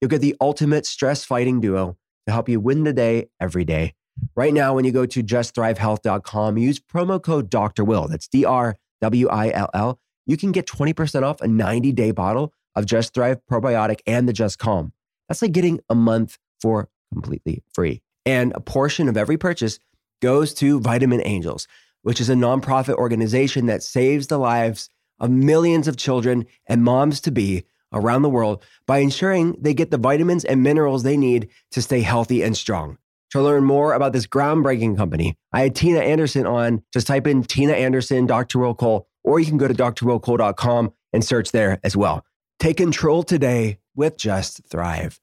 [0.00, 1.96] you'll get the ultimate stress fighting duo
[2.26, 3.94] to help you win the day every day.
[4.36, 7.84] Right now, when you go to justthrivehealth.com, use promo code Dr.
[7.84, 8.08] Will.
[8.08, 10.00] That's D R W I L L.
[10.26, 14.32] You can get 20% off a 90 day bottle of Just Thrive probiotic and the
[14.32, 14.92] Just Calm.
[15.28, 18.02] That's like getting a month for completely free.
[18.26, 19.78] And a portion of every purchase
[20.20, 21.66] goes to Vitamin Angels,
[22.02, 27.20] which is a nonprofit organization that saves the lives of millions of children and moms
[27.22, 31.48] to be around the world by ensuring they get the vitamins and minerals they need
[31.72, 32.98] to stay healthy and strong.
[33.30, 36.82] To learn more about this groundbreaking company, I had Tina Anderson on.
[36.92, 38.58] Just type in Tina Anderson, Dr.
[38.58, 42.24] Will Cole, or you can go to drwillcole.com and search there as well.
[42.58, 45.20] Take control today with Just Thrive.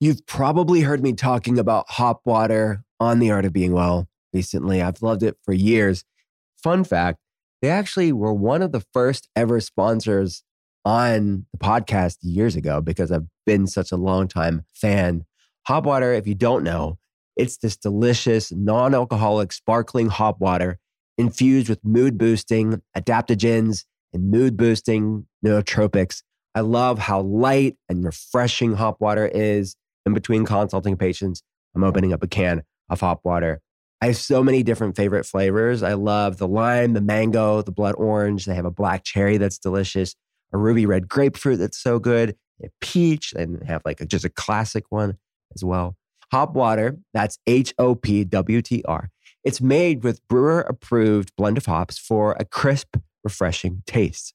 [0.00, 4.80] You've probably heard me talking about hop water on the art of being well recently.
[4.80, 6.04] I've loved it for years.
[6.62, 7.18] Fun fact
[7.60, 10.42] they actually were one of the first ever sponsors
[10.86, 15.26] on the podcast years ago because I've been such a long time fan.
[15.66, 16.98] Hop water, if you don't know,
[17.36, 20.78] it's this delicious, non alcoholic, sparkling hop water
[21.18, 23.84] infused with mood boosting adaptogens
[24.14, 26.22] and mood boosting nootropics.
[26.54, 29.76] I love how light and refreshing hop water is.
[30.06, 31.42] In between consulting patients,
[31.74, 33.60] I'm opening up a can of hop water.
[34.00, 35.82] I have so many different favorite flavors.
[35.82, 38.46] I love the lime, the mango, the blood orange.
[38.46, 40.14] They have a black cherry that's delicious,
[40.52, 44.30] a ruby red grapefruit that's so good, a peach, and have like a, just a
[44.30, 45.18] classic one
[45.54, 45.96] as well.
[46.32, 49.10] Hop water, that's H O P W T R.
[49.44, 54.34] It's made with brewer approved blend of hops for a crisp, refreshing taste.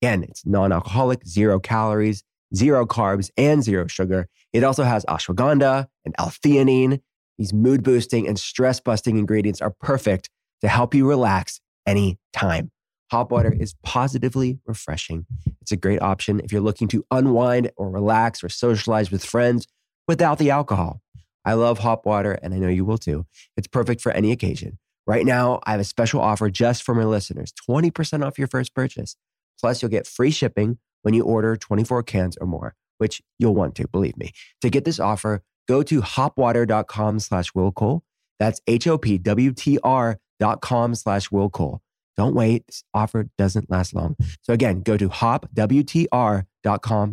[0.00, 2.22] Again, it's non alcoholic, zero calories,
[2.56, 4.28] zero carbs, and zero sugar.
[4.52, 7.00] It also has ashwagandha and L theanine.
[7.38, 10.30] These mood boosting and stress busting ingredients are perfect
[10.62, 12.70] to help you relax anytime.
[13.12, 15.26] Hop water is positively refreshing.
[15.60, 19.66] It's a great option if you're looking to unwind or relax or socialize with friends
[20.08, 21.02] without the alcohol.
[21.44, 23.24] I love hop water, and I know you will too.
[23.56, 24.78] It's perfect for any occasion.
[25.06, 28.74] Right now, I have a special offer just for my listeners 20% off your first
[28.74, 29.16] purchase.
[29.60, 33.76] Plus, you'll get free shipping when you order 24 cans or more, which you'll want
[33.76, 34.32] to, believe me.
[34.60, 38.00] To get this offer, go to hopwtr.com slash willcole.
[38.40, 41.78] That's H-O-P-W-T-R dot com slash willcole.
[42.16, 42.66] Don't wait.
[42.66, 44.16] This offer doesn't last long.
[44.42, 46.46] So again, go to hopwtr.com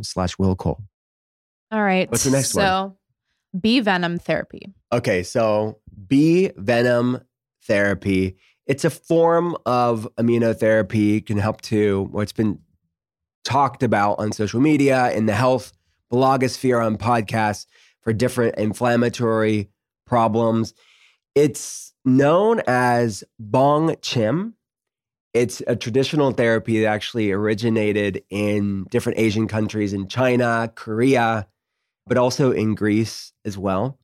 [0.03, 0.81] slash willcole.
[1.71, 2.09] All right.
[2.09, 2.65] What's the next so, one?
[2.65, 2.97] So
[3.59, 4.73] bee venom therapy.
[4.91, 5.77] Okay, so
[6.07, 7.19] bee venom
[7.67, 8.37] therapy.
[8.65, 12.57] It's a form of immunotherapy, can help to what's been
[13.43, 15.73] talked about on social media, in the health
[16.11, 17.65] blogosphere, on podcasts
[18.01, 19.69] for different inflammatory
[20.05, 20.73] problems.
[21.35, 24.55] It's known as Bong Chim.
[25.33, 31.47] It's a traditional therapy that actually originated in different Asian countries in China, Korea,
[32.05, 33.97] but also in Greece as well.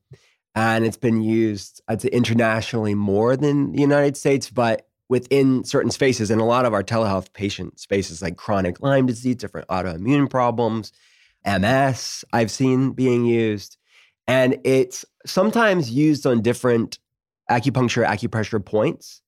[0.56, 5.90] And it's been used, I'd say, internationally more than the United States, but within certain
[5.90, 6.30] spaces.
[6.30, 10.92] And a lot of our telehealth patient spaces, like chronic Lyme disease, different autoimmune problems,
[11.44, 13.76] MS, I've seen being used.
[14.28, 17.00] And it's sometimes used on different
[17.50, 19.20] acupuncture, acupressure points.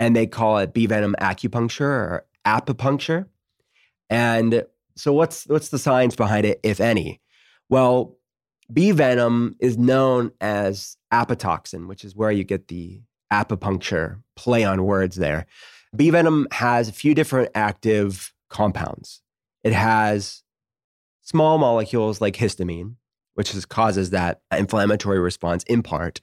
[0.00, 3.26] And they call it bee venom acupuncture or apipuncture.
[4.10, 4.64] And
[4.96, 7.20] so what's what's the science behind it, if any?
[7.68, 8.16] Well,
[8.72, 13.00] bee venom is known as apitoxin, which is where you get the
[13.32, 15.46] apipuncture play on words there.
[15.94, 19.22] Bee venom has a few different active compounds.
[19.64, 20.42] It has
[21.22, 22.96] small molecules like histamine,
[23.34, 26.20] which is, causes that inflammatory response in part.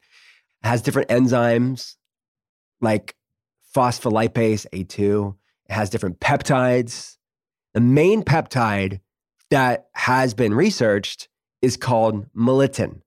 [0.64, 1.96] It has different enzymes
[2.82, 3.16] like
[3.76, 5.36] phospholipase A2.
[5.70, 7.18] It has different peptides.
[7.74, 9.02] The main peptide
[9.50, 11.28] that has been researched
[11.62, 13.02] is called melittin.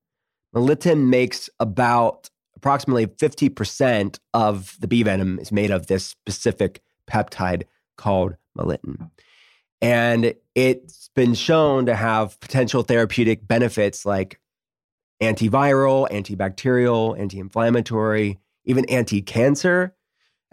[0.54, 7.62] Melittin makes about approximately 50% of the bee venom is made of this specific peptide
[7.96, 9.10] called melittin.
[9.80, 14.40] And it's been shown to have potential therapeutic benefits like
[15.22, 19.94] antiviral, antibacterial, anti inflammatory, even anti cancer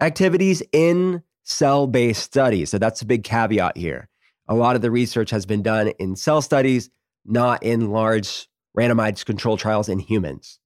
[0.00, 2.70] activities in cell based studies.
[2.70, 4.08] So that's a big caveat here.
[4.46, 6.88] A lot of the research has been done in cell studies,
[7.24, 10.60] not in large randomized control trials in humans.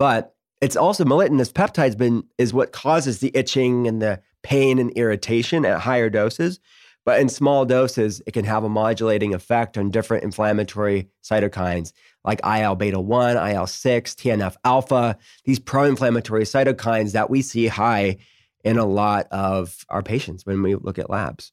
[0.00, 4.90] But it's also this peptide's been is what causes the itching and the pain and
[4.92, 6.58] irritation at higher doses.
[7.04, 11.92] But in small doses, it can have a modulating effect on different inflammatory cytokines
[12.24, 17.66] like IL beta 1, IL 6, TNF alpha, these pro inflammatory cytokines that we see
[17.66, 18.16] high
[18.64, 21.52] in a lot of our patients when we look at labs.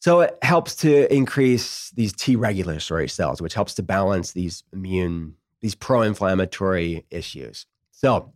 [0.00, 5.34] So it helps to increase these T regulatory cells, which helps to balance these immune,
[5.64, 7.64] these pro inflammatory issues.
[7.90, 8.34] So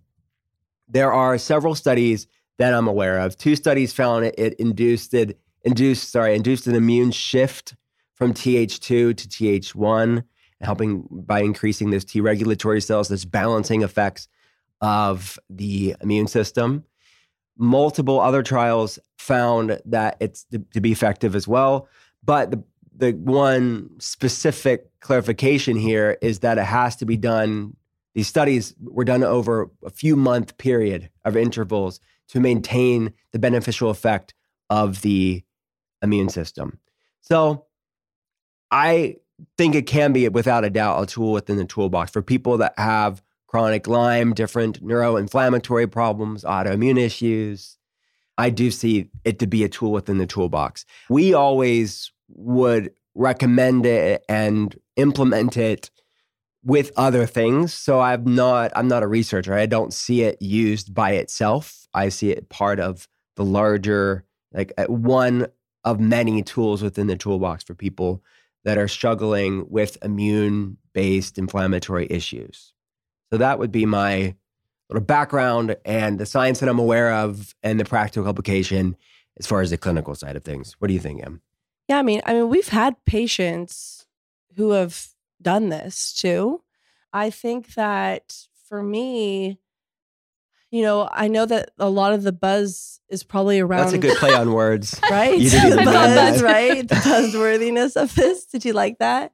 [0.88, 3.36] there are several studies that I'm aware of.
[3.36, 7.76] Two studies found it, it induced it, induced, sorry, induced an immune shift
[8.14, 10.24] from Th2 to Th1,
[10.62, 14.26] helping by increasing those T regulatory cells, this balancing effects
[14.80, 16.86] of the immune system
[17.58, 21.88] multiple other trials found that it's to, to be effective as well.
[22.24, 22.62] But the
[22.98, 27.76] the one specific clarification here is that it has to be done.
[28.14, 33.88] These studies were done over a few month period of intervals to maintain the beneficial
[33.88, 34.34] effect
[34.68, 35.42] of the
[36.02, 36.78] immune system.
[37.20, 37.66] So
[38.70, 39.16] I
[39.56, 42.74] think it can be without a doubt a tool within the toolbox for people that
[42.76, 47.78] have chronic Lyme, different neuroinflammatory problems, autoimmune issues.
[48.36, 50.84] I do see it to be a tool within the toolbox.
[51.08, 55.90] We always would recommend it and implement it
[56.64, 57.72] with other things.
[57.72, 59.54] So I'm not I'm not a researcher.
[59.54, 61.86] I don't see it used by itself.
[61.94, 65.46] I see it part of the larger like uh, one
[65.84, 68.22] of many tools within the toolbox for people
[68.64, 72.72] that are struggling with immune based inflammatory issues.
[73.32, 74.34] So that would be my
[74.88, 78.96] little background and the science that I'm aware of and the practical application
[79.38, 80.74] as far as the clinical side of things.
[80.78, 81.40] What do you think, Em?
[81.88, 84.06] Yeah, I mean, I mean, we've had patients
[84.56, 85.08] who have
[85.40, 86.62] done this too.
[87.12, 89.58] I think that for me,
[90.70, 93.84] you know, I know that a lot of the buzz is probably around.
[93.84, 95.00] That's a good play on words.
[95.10, 95.38] right?
[95.38, 96.86] You didn't the even buzz, right?
[96.86, 98.44] The buzzworthiness of this.
[98.44, 99.32] Did you like that?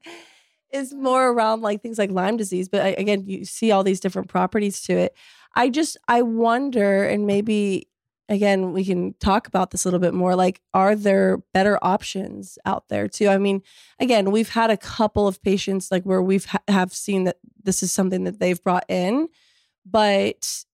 [0.73, 4.01] Is more around like things like Lyme disease, but I, again, you see all these
[4.01, 5.17] different properties to it.
[5.55, 7.89] I just I wonder, and maybe
[8.29, 10.35] again we can talk about this a little bit more.
[10.35, 13.29] Like, are there better options out there too?
[13.29, 13.63] I mean,
[13.99, 17.83] again, we've had a couple of patients like where we've ha- have seen that this
[17.83, 19.29] is something that they've brought in,
[19.85, 20.65] but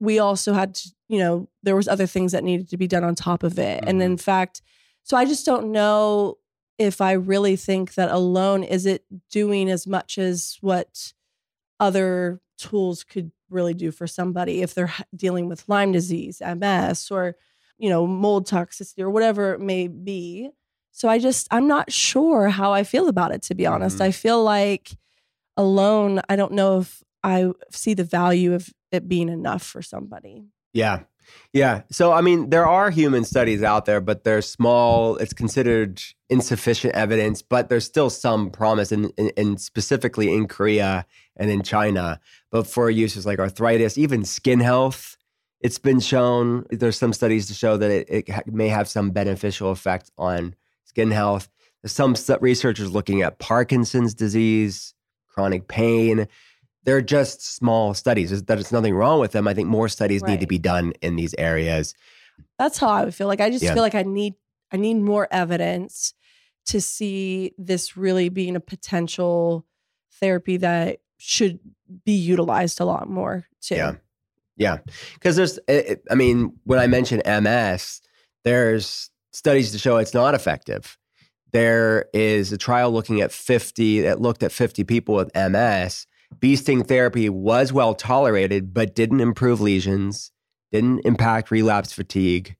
[0.00, 3.04] we also had to, you know, there was other things that needed to be done
[3.04, 3.84] on top of it.
[3.86, 4.12] And mm-hmm.
[4.12, 4.62] in fact,
[5.02, 6.38] so I just don't know
[6.78, 11.12] if I really think that alone is it doing as much as what
[11.80, 17.36] other tools could really do for somebody if they're dealing with Lyme disease, MS, or
[17.78, 20.50] you know, mold toxicity or whatever it may be.
[20.92, 23.98] So I just I'm not sure how I feel about it to be honest.
[23.98, 24.02] Mhm.
[24.06, 24.96] I feel like
[25.56, 30.44] alone I don't know if I see the value of it being enough for somebody.
[30.72, 31.00] Yeah.
[31.52, 31.82] Yeah.
[31.90, 35.16] So, I mean, there are human studies out there, but they're small.
[35.16, 41.04] It's considered insufficient evidence, but there's still some promise, and in, in, specifically in Korea
[41.36, 42.20] and in China.
[42.50, 45.16] But for uses like arthritis, even skin health,
[45.60, 46.64] it's been shown.
[46.70, 51.10] There's some studies to show that it, it may have some beneficial effect on skin
[51.10, 51.48] health.
[51.82, 54.94] There's some researchers looking at Parkinson's disease,
[55.28, 56.26] chronic pain
[56.84, 58.30] they're just small studies.
[58.30, 59.48] There's- There's nothing wrong with them.
[59.48, 61.96] I think more studies need to be done in these areas.
[62.60, 63.26] That's how I would feel.
[63.26, 63.74] Like I just Yeah.
[63.74, 64.34] feel like I need
[64.72, 66.14] I need more evidence
[66.66, 69.66] to see this really being a potential
[70.20, 71.58] therapy that should
[72.04, 73.74] be utilized a lot more too.
[73.76, 73.94] Yeah.
[74.56, 74.78] Yeah.
[75.14, 78.00] Because there's, it- it- I mean, when I mention MS,
[78.44, 80.96] there's studies to show it's not effective.
[81.52, 86.06] There is a trial looking at 50 that looked at 50 people with MS.
[86.40, 90.32] Bee sting therapy was well tolerated, but didn't improve lesions,
[90.72, 92.56] didn't impact relapse fatigue,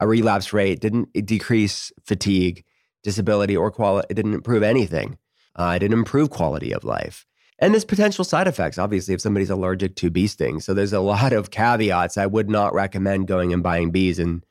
[0.00, 2.64] a relapse rate, didn't eh, decrease fatigue,
[3.02, 4.06] disability, or quality.
[4.10, 5.18] It didn't improve anything.
[5.54, 7.26] Uh, it didn't improve quality of life.
[7.62, 10.64] And there's potential side effects, obviously, if somebody's allergic to bee stings.
[10.64, 12.18] So there's a lot of caveats.
[12.18, 14.44] I would not recommend going and buying bees and,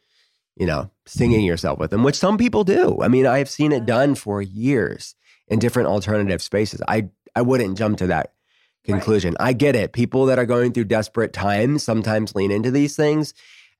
[0.55, 2.99] you know, stinging yourself with them, which some people do.
[3.01, 5.13] I mean, I have seen it done for years
[5.49, 6.81] in different alternative spaces.
[6.87, 8.31] I, I wouldn't jump to that
[8.85, 9.35] conclusion.
[9.41, 9.91] I get it.
[9.91, 13.33] People that are going through desperate times sometimes lean into these things.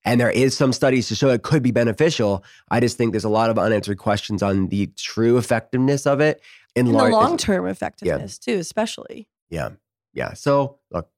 [0.04, 2.44] And there is some studies to show it could be beneficial.
[2.70, 6.42] I just think there's a lot of unanswered questions on the true effectiveness of it
[6.76, 9.28] in And the long term effectiveness too, especially.
[9.50, 9.70] yeah.
[10.14, 10.34] Yeah.
[10.34, 11.10] So look,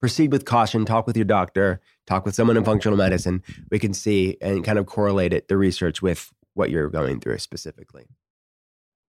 [0.00, 3.42] proceed with caution, talk with your doctor, talk with someone in functional medicine.
[3.70, 7.38] We can see and kind of correlate it, the research with what you're going through
[7.38, 8.06] specifically.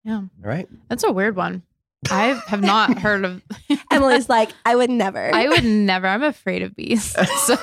[0.03, 0.17] Yeah.
[0.17, 0.67] All right.
[0.89, 1.63] That's a weird one.
[2.11, 3.41] I have not heard of.
[3.91, 5.31] Emily's like, I would never.
[5.33, 6.05] I would never.
[6.05, 7.15] I'm afraid of bees.
[7.45, 7.55] So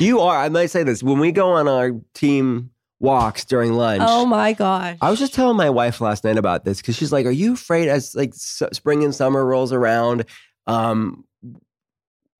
[0.00, 2.70] You are, I might say this, when we go on our team
[3.02, 4.02] walks during lunch.
[4.06, 4.96] Oh my gosh.
[5.02, 7.52] I was just telling my wife last night about this because she's like, "Are you
[7.54, 10.24] afraid as like s- spring and summer rolls around,
[10.66, 11.24] um,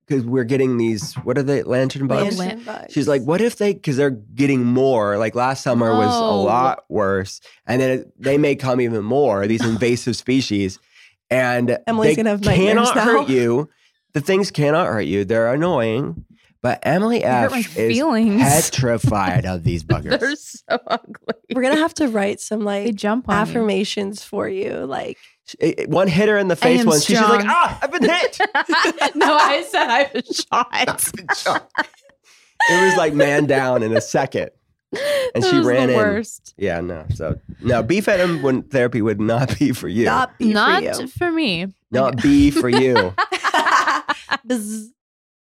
[0.06, 2.38] because we're getting these what are they lantern bugs?
[2.38, 2.92] Lantern bugs.
[2.92, 6.40] She's like, what if they, because they're getting more, like last summer was a No.
[6.42, 7.40] lot worse.
[7.66, 10.78] And then it, they may come even more, these invasive species.
[11.30, 13.04] And Emily's they gonna have nightmares cannot now.
[13.04, 13.70] hurt you.
[14.12, 15.24] The things cannot hurt you.
[15.24, 16.24] They're annoying.
[16.62, 18.40] But Emily hurt F my is feelings.
[18.40, 20.20] petrified of these buggers.
[20.20, 21.34] They're so ugly.
[21.52, 23.40] We're gonna have to write some They like jump on you.
[23.42, 24.72] affirmations for you.
[24.86, 25.18] Like
[25.58, 27.04] It- it- one hit her in the face once.
[27.04, 28.38] She's like, ah, I've been hit.
[29.16, 31.12] no, I said I was shot.
[32.70, 34.50] it was like man down in a second.
[35.34, 35.98] And That she ran the in.
[35.98, 36.54] worst.
[36.58, 37.06] Yeah, no.
[37.14, 40.04] So no, beef venom when therapy would not be for you.
[40.04, 41.08] not be Not for you.
[41.08, 41.66] for me.
[41.90, 43.14] not be for you.
[44.46, 44.88] Bzz.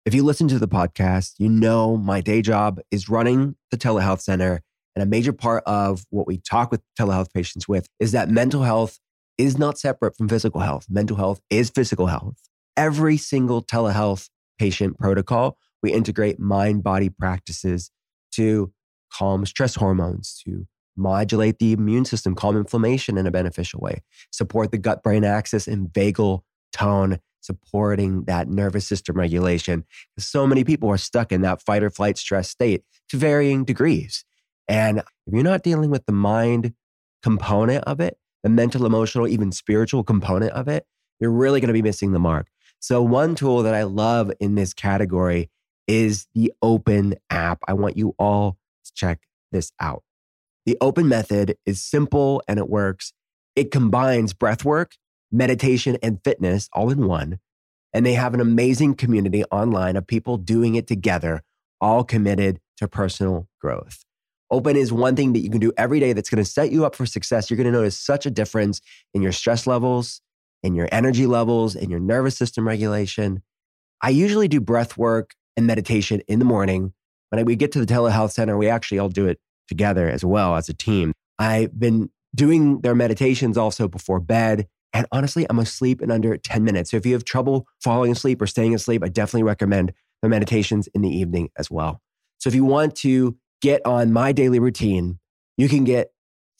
[0.06, 4.20] If you listen to the podcast, you know my day job is running the telehealth
[4.20, 4.62] center
[4.96, 8.64] And a major part of what we talk with telehealth patients with is that mental
[8.64, 9.00] health
[9.38, 10.86] is not separate from physical health.
[10.90, 12.36] Mental health is physical health.
[12.76, 14.30] Every single telehealth
[14.60, 17.90] patient protocol, we integrate mind body practices
[18.34, 18.74] to
[19.12, 24.72] calm stress hormones, to modulate the immune system, calm inflammation in a beneficial way, support
[24.72, 26.42] the gut brain axis and vagal
[26.74, 29.86] tone, supporting that nervous system regulation.
[30.18, 34.26] So many people are stuck in that fight or flight stress state to varying degrees.
[34.68, 36.74] And if you're not dealing with the mind
[37.22, 40.86] component of it, the mental, emotional, even spiritual component of it,
[41.20, 42.48] you're really going to be missing the mark.
[42.80, 45.50] So, one tool that I love in this category
[45.88, 47.60] is the Open app.
[47.68, 49.22] I want you all to check
[49.52, 50.04] this out.
[50.66, 53.14] The Open method is simple and it works.
[53.56, 54.96] It combines breath work,
[55.34, 57.40] meditation, and fitness all in one.
[57.92, 61.42] And they have an amazing community online of people doing it together,
[61.82, 64.04] all committed to personal growth.
[64.50, 66.86] Open is one thing that you can do every day that's going to set you
[66.86, 67.50] up for success.
[67.50, 68.82] You're going to notice such a difference
[69.14, 70.22] in your stress levels,
[70.62, 73.42] in your energy levels, in your nervous system regulation.
[74.02, 76.94] I usually do breath work and meditation in the morning.
[77.30, 80.56] When we get to the telehealth center, we actually all do it together as well
[80.56, 81.14] as a team.
[81.40, 84.68] I've been doing their meditations also before bed.
[84.94, 86.92] And honestly, I'm asleep in under 10 minutes.
[86.92, 90.88] So if you have trouble falling asleep or staying asleep, I definitely recommend the meditations
[90.94, 92.02] in the evening as well.
[92.38, 95.20] So if you want to get on my daily routine,
[95.58, 96.12] you can get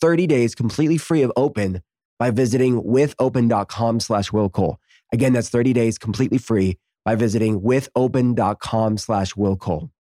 [0.02, 1.82] 30 days completely free of open
[2.18, 4.80] by visiting withopen.com slash Will Cole.
[5.12, 9.92] Again, that's 30 days completely free by visiting withopen.com slash Will Cole.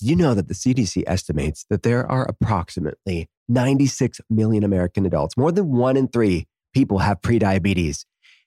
[0.00, 5.52] You know that the CDC estimates that there are approximately 96 million American adults, more
[5.52, 8.04] than one in three people have prediabetes.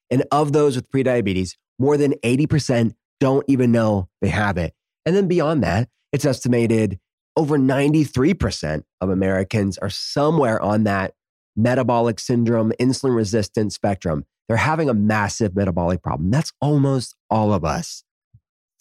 [0.09, 4.73] And of those with prediabetes, more than 80% don't even know they have it.
[5.05, 6.99] And then beyond that, it's estimated
[7.35, 11.13] over 93% of Americans are somewhere on that
[11.55, 14.25] metabolic syndrome, insulin resistant spectrum.
[14.47, 16.31] They're having a massive metabolic problem.
[16.31, 18.03] That's almost all of us.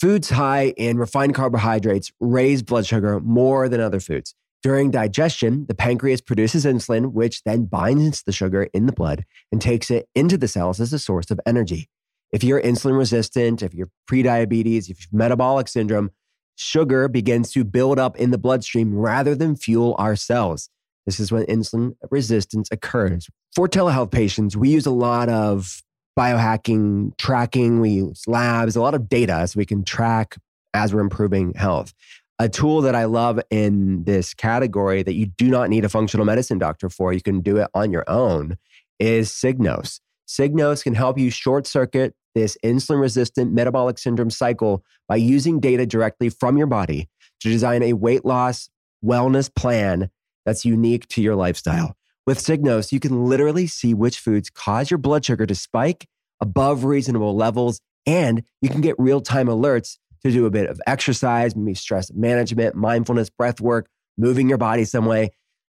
[0.01, 4.35] Foods high in refined carbohydrates raise blood sugar more than other foods.
[4.65, 9.61] During digestion, the pancreas produces insulin, which then binds the sugar in the blood and
[9.61, 11.91] takes it into the cells as a source of energy.
[12.33, 16.13] If you're insulin resistant, if you're prediabetes, if you've metabolic syndrome,
[16.57, 20.71] sugar begins to build up in the bloodstream rather than fuel our cells.
[21.05, 23.29] This is when insulin resistance occurs.
[23.55, 25.83] For telehealth patients, we use a lot of
[26.19, 30.39] biohacking tracking, we use labs, a lot of data so we can track
[30.73, 31.93] as we're improving health.
[32.41, 36.27] A tool that I love in this category that you do not need a functional
[36.27, 38.57] medicine doctor for, you can do it on your own,
[38.99, 40.01] is Signos.
[40.27, 45.87] Signos can help you short circuit this insulin resistant metabolic syndrome cycle by using data
[45.87, 47.09] directly from your body
[47.41, 48.69] to design a weight loss
[49.05, 50.11] wellness plan
[50.45, 51.97] that's unique to your lifestyle.
[52.27, 56.09] With Signos, you can literally see which foods cause your blood sugar to spike
[56.41, 60.81] above reasonable levels, and you can get real time alerts to do a bit of
[60.87, 65.31] exercise, maybe stress management, mindfulness, breath work, moving your body some way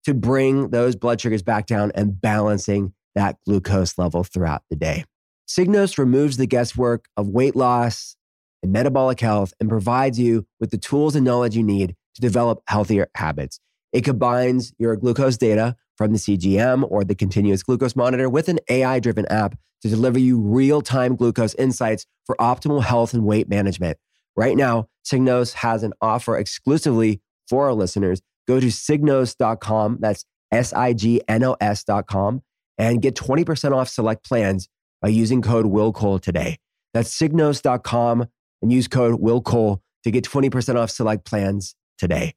[0.06, 5.04] to bring those blood sugars back down and balancing that glucose level throughout the day.
[5.48, 8.16] Signos removes the guesswork of weight loss
[8.62, 12.62] and metabolic health and provides you with the tools and knowledge you need to develop
[12.68, 13.60] healthier habits.
[13.94, 18.60] It combines your glucose data from the CGM or the continuous glucose monitor with an
[18.70, 23.48] AI driven app to deliver you real time glucose insights for optimal health and weight
[23.48, 23.98] management.
[24.36, 28.22] Right now, Signos has an offer exclusively for our listeners.
[28.48, 32.42] Go to signos.com, that's S I G N O S.com,
[32.78, 34.70] and get 20% off select plans
[35.02, 36.58] by using code WillCole today.
[36.94, 38.28] That's signos.com
[38.62, 42.36] and use code WillCole to get 20% off select plans today.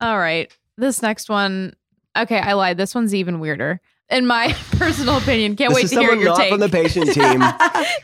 [0.00, 0.56] All right.
[0.76, 1.74] This next one,
[2.16, 2.76] okay, I lied.
[2.76, 3.80] This one's even weirder.
[4.10, 6.50] In my personal opinion, can't this wait to hear someone your not take.
[6.50, 7.40] from the patient team.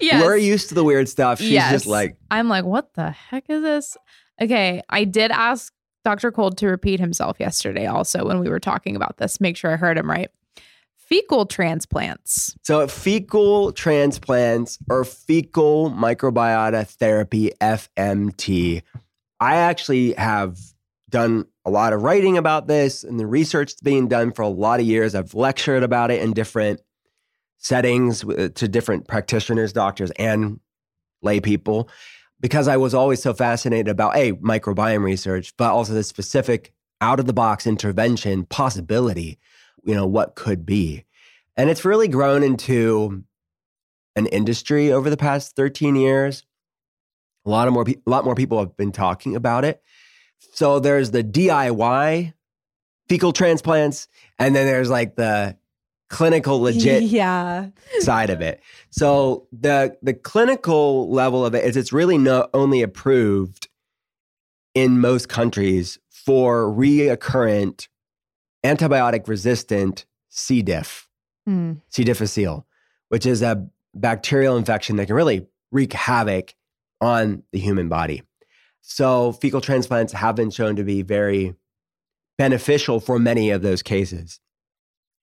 [0.01, 0.23] yes.
[0.23, 1.39] We're used to the weird stuff.
[1.39, 1.71] She's yes.
[1.73, 3.97] just like, I'm like, what the heck is this?
[4.41, 5.73] Okay, I did ask
[6.05, 6.31] Dr.
[6.31, 9.41] Cole to repeat himself yesterday also when we were talking about this.
[9.41, 10.31] Make sure I heard him right.
[10.97, 12.57] Fecal transplants.
[12.63, 18.83] So, fecal transplants or fecal microbiota therapy, FMT.
[19.39, 20.59] I actually have
[21.15, 24.49] done a lot of writing about this and the research that's being done for a
[24.49, 25.15] lot of years.
[25.15, 26.81] I've lectured about it in different
[27.59, 30.59] settings uh, to different practitioners, doctors, and
[31.23, 31.89] lay people
[32.41, 37.21] because I was always so fascinated about a microbiome research, but also the specific out
[37.21, 39.39] of the box intervention possibility,
[39.85, 41.05] you know, what could be.
[41.57, 43.23] And it's really grown into
[44.17, 46.45] an industry over the past 13 years.
[47.47, 49.81] A lot of more, a lot more people have been talking about it.
[50.53, 52.35] So there's the DIY
[53.09, 55.57] fecal transplants, and then there's like the
[56.11, 57.69] clinical legit Yeah.
[58.01, 58.61] side of it.
[58.91, 63.69] So the the clinical level of it is it's really not only approved
[64.75, 67.89] in most countries for reoccurrent
[68.65, 70.63] antibiotic resistant C.
[70.63, 71.09] diff,
[71.47, 71.75] Hmm.
[71.91, 72.03] C.
[72.05, 72.67] difficile,
[73.09, 76.55] which is a bacterial infection that can really wreak havoc
[77.01, 78.23] on the human body.
[78.87, 81.55] So fecal transplants have been shown to be very
[82.37, 84.41] beneficial for many of those cases.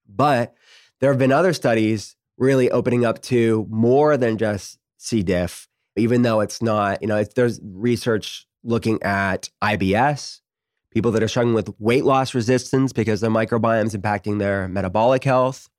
[0.10, 0.56] But
[1.00, 5.22] there have been other studies really opening up to more than just C.
[5.22, 10.42] diff, even though it's not, you know, there's research looking at IBS,
[10.90, 15.24] people that are struggling with weight loss resistance because their microbiome is impacting their metabolic
[15.24, 15.70] health,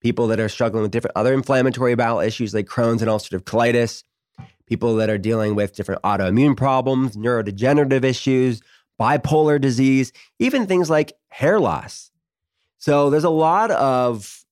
[0.00, 4.04] people that are struggling with different other inflammatory bowel issues like Crohn's and ulcerative colitis,
[4.66, 8.62] people that are dealing with different autoimmune problems, neurodegenerative issues,
[9.00, 12.10] bipolar disease, even things like hair loss.
[12.78, 14.44] So there's a lot of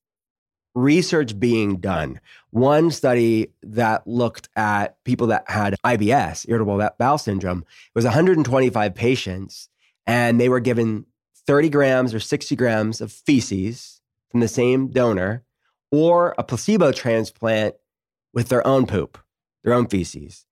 [0.75, 2.19] research being done.
[2.49, 8.95] One study that looked at people that had IBS, irritable bowel syndrome, it was 125
[8.95, 9.69] patients,
[10.05, 11.05] and they were given
[11.45, 14.01] 30 grams or 60 grams of feces
[14.31, 15.43] from the same donor
[15.91, 17.75] or a placebo transplant
[18.33, 19.19] with their own poop,
[19.63, 20.45] their own feces.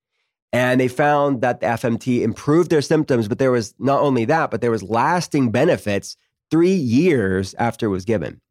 [0.54, 4.52] And they found that the FMT improved their symptoms, but there was not only that,
[4.52, 6.18] but there was lasting benefits
[6.50, 8.42] three years after it was given.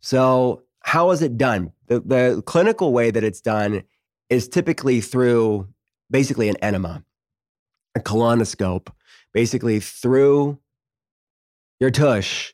[0.00, 1.72] So, how is it done?
[1.86, 3.84] The, the clinical way that it's done
[4.28, 5.68] is typically through
[6.10, 7.04] basically an enema,
[7.94, 8.88] a colonoscope,
[9.32, 10.58] basically through
[11.78, 12.52] your tush.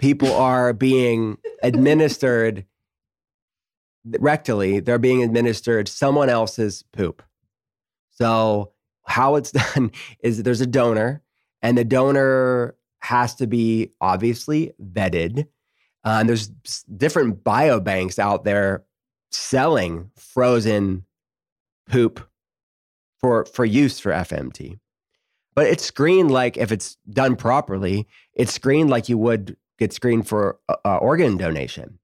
[0.00, 2.64] People are being administered
[4.06, 7.22] rectally, they're being administered someone else's poop.
[8.10, 8.72] So,
[9.04, 11.22] how it's done is there's a donor,
[11.62, 15.46] and the donor has to be obviously vetted.
[16.04, 16.48] Uh, and there's
[16.96, 18.84] different biobanks out there
[19.30, 21.04] selling frozen
[21.88, 22.26] poop
[23.18, 24.78] for for use for FMT.
[25.54, 30.28] But it's screened like if it's done properly, it's screened like you would get screened
[30.28, 31.98] for uh, organ donation.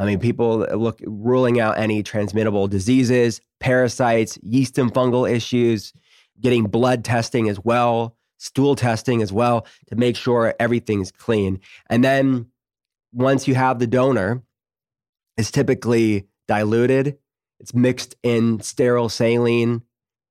[0.00, 5.92] I mean, people look ruling out any transmittable diseases, parasites, yeast and fungal issues,
[6.40, 11.60] getting blood testing as well, stool testing as well to make sure everything's clean.
[11.90, 12.46] And then
[13.12, 14.42] once you have the donor,
[15.36, 17.18] it's typically diluted,
[17.60, 19.82] it's mixed in sterile saline.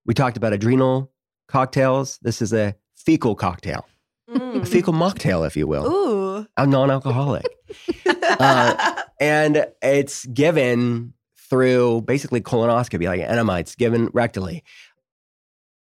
[0.03, 1.11] We talked about adrenal
[1.47, 2.17] cocktails.
[2.23, 3.85] This is a fecal cocktail,
[4.33, 5.85] a fecal mocktail, if you will.
[5.85, 6.47] Ooh.
[6.57, 7.45] I'm non-alcoholic.
[8.39, 11.13] Uh, and it's given
[11.49, 13.59] through basically colonoscopy, like enema.
[13.59, 14.61] It's given rectally.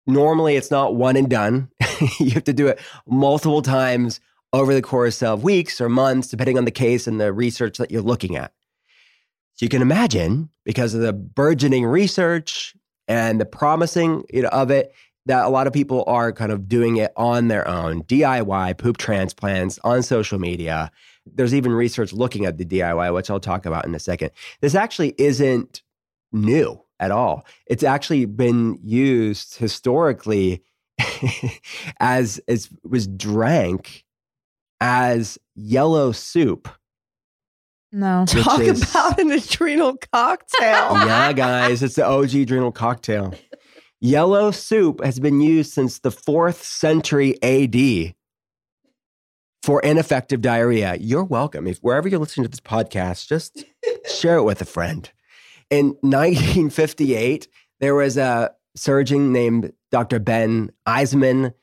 [0.07, 1.71] Normally, it's not one and done.
[2.19, 4.21] you have to do it multiple times
[4.53, 7.91] over the course of weeks or months, depending on the case and the research that
[7.91, 8.53] you're looking at.
[9.55, 12.77] So you can imagine, because of the burgeoning research
[13.09, 14.93] and the promising you know, of it,
[15.27, 18.97] that a lot of people are kind of doing it on their own, DIY poop
[18.97, 20.91] transplants on social media.
[21.27, 24.31] There's even research looking at the DIY, which I'll talk about in a second.
[24.61, 25.83] This actually isn't
[26.33, 27.47] new at all.
[27.67, 30.63] It's actually been used historically
[32.01, 34.05] as it was drank
[34.81, 36.69] as yellow soup.
[37.91, 38.25] No.
[38.27, 40.61] Talk is- about an adrenal cocktail.
[41.07, 43.35] yeah, guys, it's the OG adrenal cocktail.
[44.01, 48.15] Yellow soup has been used since the fourth century AD
[49.65, 50.95] for ineffective diarrhea.
[51.01, 51.67] You're welcome.
[51.67, 53.65] If wherever you're listening to this podcast, just
[54.07, 55.11] share it with a friend.
[55.71, 57.49] In 1958,
[57.81, 60.19] there was a surgeon named Dr.
[60.19, 61.55] Ben Eiseman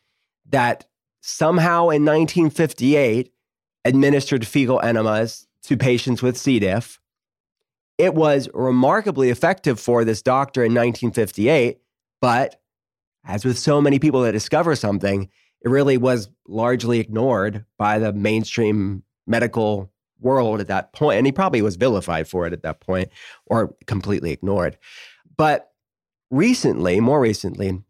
[0.49, 0.87] that
[1.21, 3.31] somehow in 1958
[3.85, 6.57] administered fecal enemas to patients with C.
[6.57, 6.99] diff.
[7.99, 11.77] It was remarkably effective for this doctor in 1958,
[12.19, 12.59] but
[13.25, 15.29] as with so many people that discover something,
[15.63, 21.17] it really was largely ignored by the mainstream medical world at that point.
[21.17, 23.09] And he probably was vilified for it at that point
[23.45, 24.77] or completely ignored.
[25.37, 25.71] But
[26.29, 27.81] recently, more recently,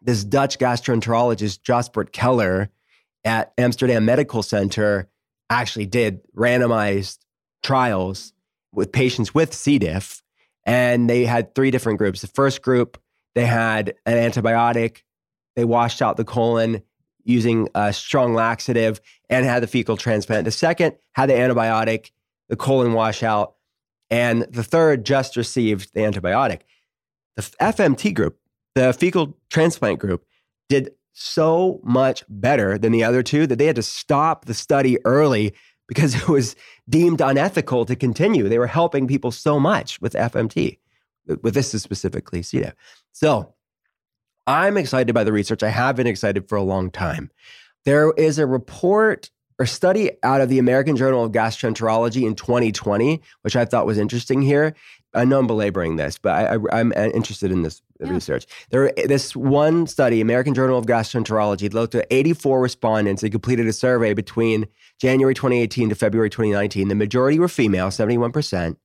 [0.00, 2.70] this Dutch gastroenterologist, Jasper Keller
[3.24, 5.08] at Amsterdam Medical Center
[5.50, 7.18] actually did randomized
[7.62, 8.32] trials
[8.72, 9.78] with patients with C.
[9.78, 10.22] diff.
[10.64, 12.20] And they had three different groups.
[12.20, 13.00] The first group,
[13.34, 15.02] they had an antibiotic,
[15.56, 16.82] they washed out the colon
[17.24, 20.44] using a strong laxative and had the fecal transplant.
[20.44, 22.10] The second had the antibiotic,
[22.48, 23.54] the colon washout,
[24.10, 26.60] and the third just received the antibiotic.
[27.36, 28.38] The FMT group,
[28.74, 30.24] the fecal transplant group,
[30.68, 34.98] did so much better than the other two that they had to stop the study
[35.04, 35.54] early
[35.86, 36.56] because it was
[36.88, 38.48] deemed unethical to continue.
[38.48, 40.78] They were helping people so much with FMT,
[41.42, 42.42] with this specifically.
[43.12, 43.54] So
[44.50, 45.62] I'm excited by the research.
[45.62, 47.30] I have been excited for a long time.
[47.84, 49.30] There is a report
[49.60, 53.98] or study out of the American Journal of Gastroenterology in 2020, which I thought was
[53.98, 54.74] interesting here.
[55.14, 56.30] I know I'm belaboring this, but
[56.72, 58.10] I, am uh, interested in this Yeah.
[58.10, 58.46] research.
[58.70, 63.72] There, this one study, American Journal of Gastroenterology, looked at 84 respondents and completed a
[63.72, 64.66] survey between
[65.00, 66.88] January 2018 to February 2019.
[66.88, 68.76] The majority were female, 71%.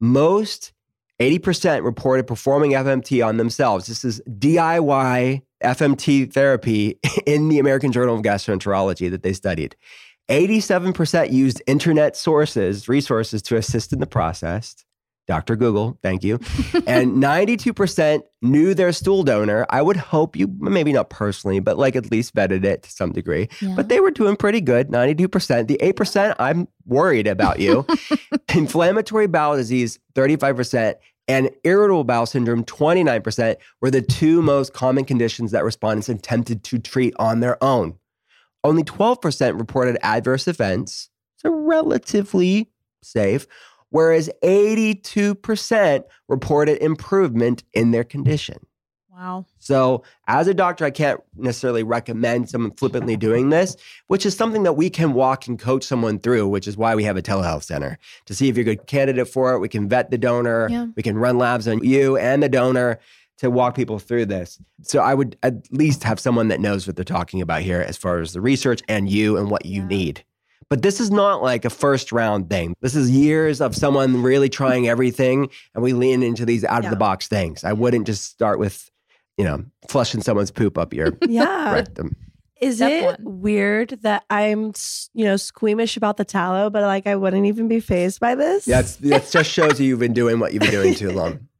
[0.00, 0.72] Most
[1.20, 3.86] 80% reported performing FMT on themselves.
[3.86, 9.76] This is DIY FMT therapy in the American Journal of Gastroenterology that they studied.
[10.28, 14.84] 87% used internet sources, resources to assist in the process.
[15.26, 15.56] Dr.
[15.56, 16.34] Google, thank you.
[16.86, 19.66] and 92% knew their stool donor.
[19.70, 23.12] I would hope you, maybe not personally, but like at least vetted it to some
[23.12, 23.48] degree.
[23.74, 25.66] But they were doing pretty good, 92%.
[25.66, 27.86] The 8%, I'm worried about you.
[28.54, 30.96] Inflammatory bowel disease, 35%,
[31.26, 36.78] and irritable bowel syndrome, 29%, were the two most common conditions that respondents attempted to
[36.78, 37.98] treat on their own.
[38.62, 42.70] Only 12% reported adverse events, so relatively
[43.02, 43.46] safe,
[43.94, 48.58] whereas 82% reported improvement in their condition.
[49.08, 49.46] Wow.
[49.60, 53.76] So, as a doctor, I can't necessarily recommend someone flippantly doing this,
[54.08, 57.04] which is something that we can walk and coach someone through, which is why we
[57.04, 59.60] have a telehealth center to see if you're a good candidate for it.
[59.60, 60.86] We can vet the donor, Yeah.
[60.96, 62.98] we can run labs on you and the donor
[63.38, 64.58] to walk people through this.
[64.82, 67.96] So, I would at least have someone that knows what they're talking about here as
[67.96, 69.86] far as the research and you and what you Yeah.
[69.86, 70.24] need.
[70.68, 72.74] But this is not like a first round thing.
[72.80, 76.90] This is years of someone really trying everything, and we lean into these out of
[76.90, 77.64] the box things.
[77.64, 78.90] I wouldn't just start with,
[79.36, 81.74] you know, flushing someone's poop up your Yeah.
[81.74, 82.16] rectum.
[82.60, 83.40] Is Step it one.
[83.42, 84.72] weird that I'm,
[85.12, 88.66] you know, squeamish about the tallow, but like I wouldn't even be fazed by this?
[88.66, 91.48] Yeah, that just shows you you've been doing what you've been doing too long.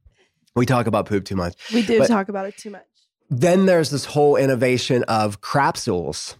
[0.55, 1.53] We talk about poop too much.
[1.73, 2.85] we do but- talk about it too much.
[3.29, 6.35] Then there's this whole innovation of crapsules,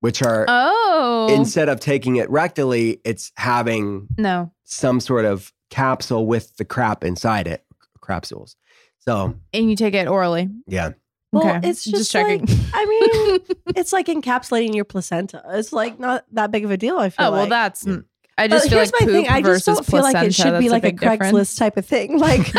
[0.00, 1.28] which are Oh.
[1.30, 4.52] instead of taking it rectally, it's having no.
[4.64, 7.64] some sort of capsule with the crap inside it,
[8.00, 8.54] crapsules.
[8.98, 10.48] So And you take it orally.
[10.66, 10.90] yeah,
[11.32, 11.68] Well, okay.
[11.68, 12.44] it's just, checking.
[12.46, 13.40] like, I mean,
[13.76, 15.42] it's like encapsulating your placenta.
[15.50, 16.98] It's like not that big of a deal.
[16.98, 17.86] I feel oh, well, that's.
[17.86, 17.98] Yeah.
[18.38, 19.28] I But just feel here's like my poop thing.
[19.28, 21.32] I just don't feel like it should be like a, big difference.
[21.32, 22.18] Craigslist type of thing.
[22.18, 22.40] Like,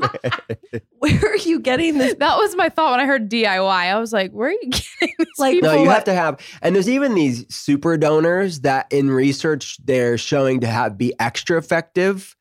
[0.98, 2.14] where are you getting this?
[2.18, 3.68] That was my thought when I heard DIY.
[3.70, 5.28] I was like, where are you getting this?
[5.38, 5.70] Like, people?
[5.70, 10.18] no, you have to have, and there's even these super donors that in research they're
[10.18, 12.34] showing to have be extra effective.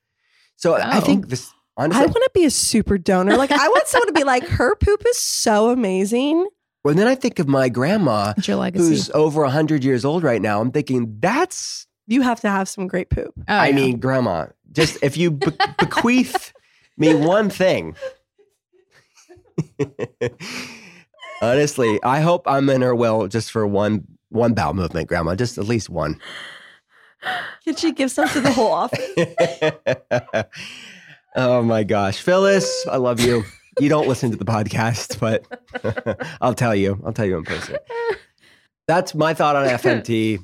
[0.56, 1.02] So I Oh.
[1.02, 3.38] think this honestly, I want to be a super donor.
[3.38, 6.48] Like, I want someone to be like, her poop is so amazing.
[6.84, 8.88] well, then I think of my grandma What's your legacy?
[8.90, 10.60] who's over 100 years old right now.
[10.62, 13.34] I'm thinking that's, You have to have some great poop.
[13.38, 13.76] Oh, I yeah.
[13.76, 16.54] mean, grandma, just if you be- bequeath
[16.98, 17.96] me one thing.
[21.42, 25.58] Honestly, I hope I'm in her will just for one one bowel movement, grandma, just
[25.58, 26.20] at least one.
[27.64, 30.46] Can she give some to the whole office?
[31.36, 32.22] oh my gosh.
[32.22, 33.44] Phyllis, I love you.
[33.80, 35.46] You don't listen to the podcast, but
[36.42, 37.02] I'll tell you.
[37.06, 37.78] I'll tell you in person.
[38.88, 40.38] That's my thought on FMT.
[40.38, 40.44] Do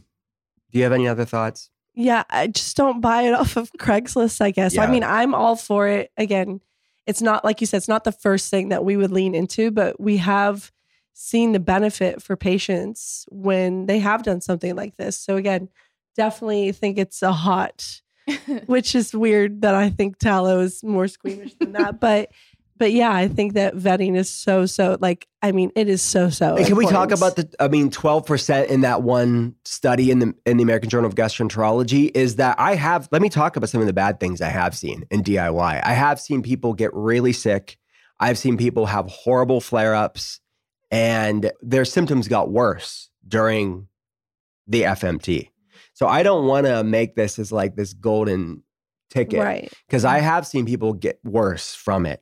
[0.72, 1.70] you have any other thoughts?
[1.96, 4.78] Yeah, I just don't buy it off of Craigslist, I guess.
[4.78, 6.12] I mean, I'm all for it.
[6.18, 6.62] Again,
[7.06, 9.72] it's not like you said, it's not the first thing that we would lean into,
[9.72, 10.72] but we have
[11.14, 15.18] seen the benefit for patients when they have done something like this.
[15.18, 15.70] So again,
[16.16, 18.02] definitely think it's a hot,
[18.66, 22.00] which is weird that I think tallow is more squeamish than that.
[22.00, 22.32] But
[22.84, 26.30] but yeah, I think that vetting is so so like I mean, it is so
[26.30, 26.58] so.
[26.58, 27.50] And can we talk about the?
[27.58, 31.16] I mean, twelve percent in that one study in the in the American Journal of
[31.16, 33.08] Gastroenterology is that I have.
[33.10, 35.82] Let me talk about some of the bad things I have seen in DIY.
[35.82, 37.78] I have seen people get really sick.
[38.20, 40.42] I've seen people have horrible flare ups,
[40.92, 43.88] and their symptoms got worse during
[44.68, 45.52] the FMT.
[45.94, 48.62] So I don't want to make this as like this golden
[49.10, 49.74] ticket right?
[49.88, 50.24] because I mm.
[50.24, 52.22] have seen people get worse from it.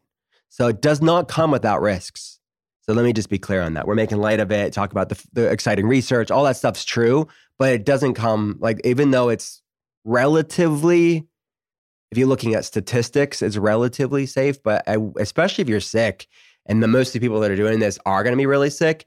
[0.54, 2.39] So it does not come without risks.
[2.82, 3.88] So let me just be clear on that.
[3.88, 7.28] We're making light of it, talk about the, the exciting research, all that stuff's true,
[7.58, 9.62] but it doesn't come like, even though it's
[10.04, 11.26] relatively,
[12.12, 16.28] if you're looking at statistics, it's relatively safe, but I, especially if you're sick
[16.66, 18.70] and the most of the people that are doing this are going to be really
[18.70, 19.06] sick,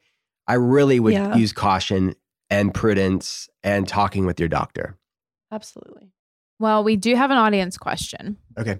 [0.49, 1.35] I really would Yeah.
[1.37, 2.15] use caution
[2.51, 4.97] and prudence and talking with your doctor.
[5.53, 6.11] Absolutely.
[6.59, 8.37] well, we do have an audience question.
[8.59, 8.79] Okay.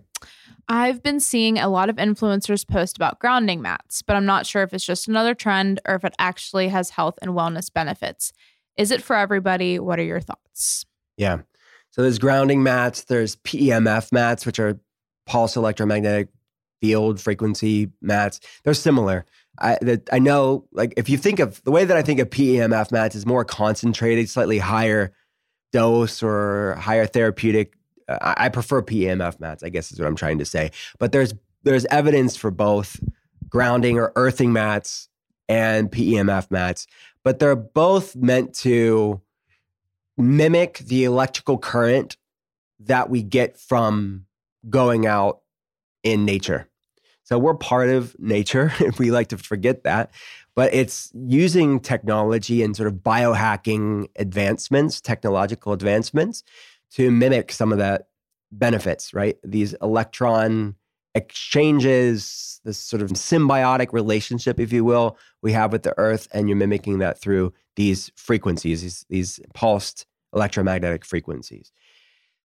[0.69, 4.63] I've been seeing a lot of influencers post about grounding mats, but I'm not sure
[4.63, 8.33] if it's just another trend or if it actually has health and wellness benefits.
[8.77, 9.79] Is it for everybody?
[9.79, 10.87] What are your thoughts?
[11.17, 11.43] Yeah.
[11.91, 14.81] So there's grounding mats, there's PEMF mats, which are
[15.27, 16.29] pulse electromagnetic
[16.81, 18.41] field frequency mats.
[18.65, 19.25] They're similar.
[19.61, 22.31] I that I know, like if you think of the way that I think of
[22.31, 25.13] PEMF mats is more concentrated, slightly higher
[25.73, 27.75] dose or higher therapeutic.
[28.09, 30.71] I, I prefer PEMF mats, I guess is what I'm trying to say.
[30.99, 33.01] But there's there's evidence for both
[33.49, 35.09] grounding or earthing mats
[35.49, 36.87] and PEMF mats,
[37.23, 39.21] but they're both meant to
[40.17, 42.17] mimic the electrical current
[42.81, 44.27] that we get from
[44.69, 45.41] going out
[46.03, 46.69] in nature.
[47.25, 48.73] So we're part of nature.
[48.81, 50.11] If we like to forget that.
[50.55, 56.45] But it's using technology and sort of biohacking advancements, technological advancements
[56.95, 58.09] to mimic some of that
[58.53, 59.37] benefits, right?
[59.43, 60.77] These electron
[61.15, 66.49] exchanges, this sort of symbiotic relationship, if you will, we have with the earth, and
[66.49, 71.73] you're mimicking that through these frequencies, these, these pulsed electromagnetic frequencies.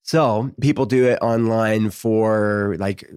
[0.03, 3.11] So people do it online for like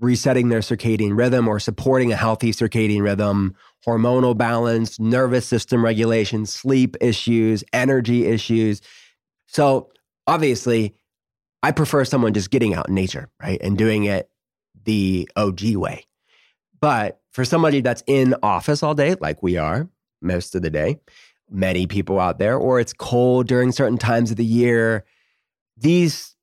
[0.00, 3.54] resetting their circadian rhythm or supporting a healthy circadian rhythm,
[3.86, 8.80] hormonal balance, nervous system regulation, sleep issues, energy issues.
[9.46, 9.90] So,
[10.28, 10.94] obviously,
[11.62, 13.60] I prefer someone just getting out in nature, right?
[13.60, 14.30] And doing it
[14.84, 16.06] the OG way.
[16.80, 19.88] But for somebody that's in office all day, like we are
[20.22, 21.00] most of the day,
[21.50, 25.04] many people out there, or it's cold during certain times of the year,
[25.76, 26.36] these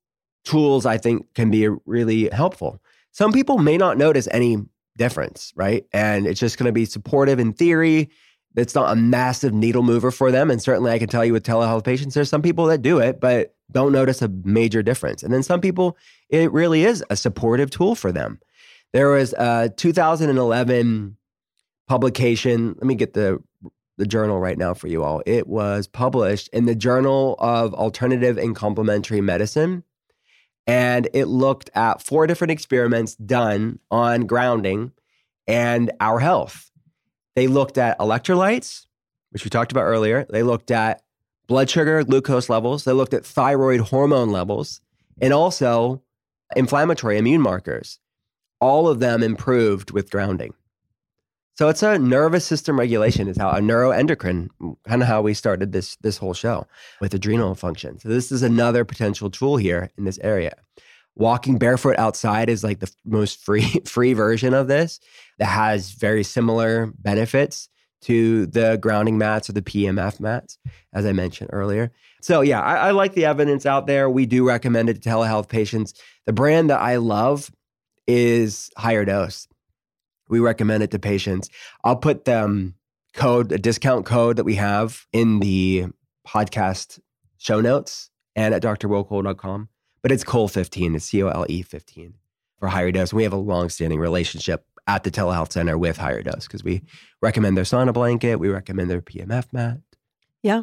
[0.44, 2.80] tools I think can be really helpful
[3.16, 4.58] some people may not notice any
[4.98, 5.86] difference, right?
[5.90, 8.10] And it's just going to be supportive in theory.
[8.56, 10.50] It's not a massive needle mover for them.
[10.50, 13.20] And certainly, I can tell you with telehealth patients, there's some people that do it,
[13.20, 15.22] but don't notice a major difference.
[15.22, 15.96] And then some people,
[16.28, 18.40] it really is a supportive tool for them.
[18.92, 21.16] There was a 2011
[21.86, 22.74] publication.
[22.78, 23.42] Let me get the
[23.98, 25.22] the journal right now for you all.
[25.24, 29.84] It was published in the Journal of Alternative and Complementary Medicine
[30.66, 34.92] and it looked at four different experiments done on grounding
[35.46, 36.70] and our health.
[37.36, 38.86] They looked at electrolytes,
[39.30, 40.26] which we talked about earlier.
[40.28, 41.02] They looked at
[41.46, 42.84] blood sugar, glucose levels.
[42.84, 44.80] They looked at thyroid hormone levels
[45.20, 46.02] and also
[46.56, 48.00] inflammatory immune markers.
[48.58, 50.54] All of them improved with grounding.
[51.58, 54.48] So it's a nervous system regulation is how a neuroendocrine,
[54.86, 56.66] kind of how we started this this whole show
[57.00, 57.98] with adrenal function.
[57.98, 60.52] So this is another potential tool here in this area.
[61.16, 65.00] Walking barefoot outside is like the most free free version of this
[65.38, 67.68] that has very similar benefits
[68.02, 70.58] to the grounding mats or the PMF mats,
[70.92, 71.92] as I mentioned earlier.
[72.20, 74.08] So yeah, I, I like the evidence out there.
[74.10, 75.94] We do recommend it to telehealth patients.
[76.26, 77.50] The brand that I love
[78.06, 79.48] is Higher Dose
[80.28, 81.48] we recommend it to patients.
[81.84, 82.74] I'll put the um,
[83.14, 85.86] code, a discount code that we have in the
[86.26, 87.00] podcast
[87.38, 89.68] show notes and at drwillcole.com.
[90.06, 92.14] But it's Cole15, it's C O L E 15
[92.60, 93.10] for Higher Dose.
[93.10, 96.62] And we have a long standing relationship at the telehealth center with Higher Dose because
[96.62, 96.84] we
[97.20, 99.80] recommend their sauna blanket, we recommend their PMF mat.
[100.44, 100.62] Yeah.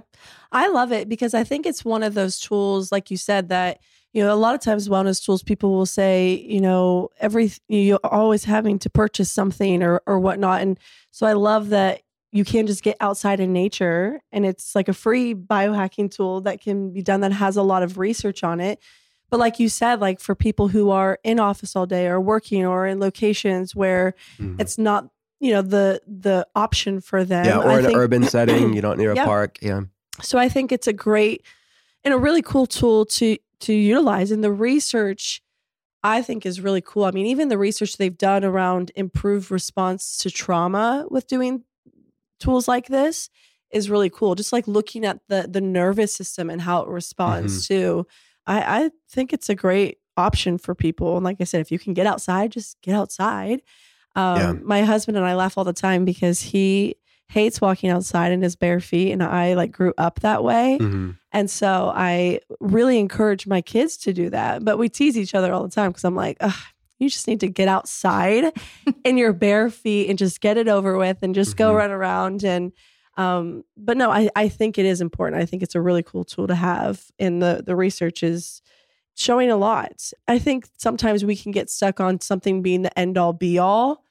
[0.53, 3.79] I love it because I think it's one of those tools, like you said, that
[4.13, 7.99] you know, a lot of times wellness tools, people will say, you know, every you're
[8.01, 10.61] always having to purchase something or or whatnot.
[10.61, 10.79] And
[11.11, 14.93] so I love that you can just get outside in nature and it's like a
[14.93, 18.79] free biohacking tool that can be done that has a lot of research on it.
[19.33, 22.67] But like you said, like for people who are in office all day or working
[22.67, 24.61] or in locations where mm-hmm.
[24.61, 25.09] it's not,
[25.39, 27.43] you know, the the option for them.
[27.43, 29.57] Yeah, or I in think, an urban setting, you don't near a park.
[29.59, 29.85] Yeah.
[30.21, 31.43] So I think it's a great
[32.03, 34.29] and a really cool tool to to utilize.
[34.29, 35.41] And the research
[36.03, 37.05] I think is really cool.
[37.05, 41.63] I mean, even the research they've done around improved response to trauma with doing
[42.39, 43.31] tools like this
[43.71, 44.35] is really cool.
[44.35, 47.73] Just like looking at the the nervous system and how it responds mm-hmm.
[47.73, 48.07] to.
[48.45, 51.15] I, I think it's a great option for people.
[51.15, 53.61] And like I said, if you can get outside, just get outside.
[54.15, 54.51] Um, yeah.
[54.63, 56.95] My husband and I laugh all the time because he
[57.29, 60.77] hates walking outside in his bare feet and I like grew up that way.
[60.79, 61.11] Mm-hmm.
[61.31, 64.63] And so I really encourage my kids to do that.
[64.63, 66.37] But we tease each other all the time because I'm like,
[66.99, 68.53] you just need to get outside
[69.03, 71.69] in your bare feet and just get it over with and just mm-hmm.
[71.69, 72.71] go run around and
[73.17, 75.41] um but no I, I think it is important.
[75.41, 78.61] I think it's a really cool tool to have and the the research is
[79.15, 80.11] showing a lot.
[80.27, 84.03] I think sometimes we can get stuck on something being the end all be all.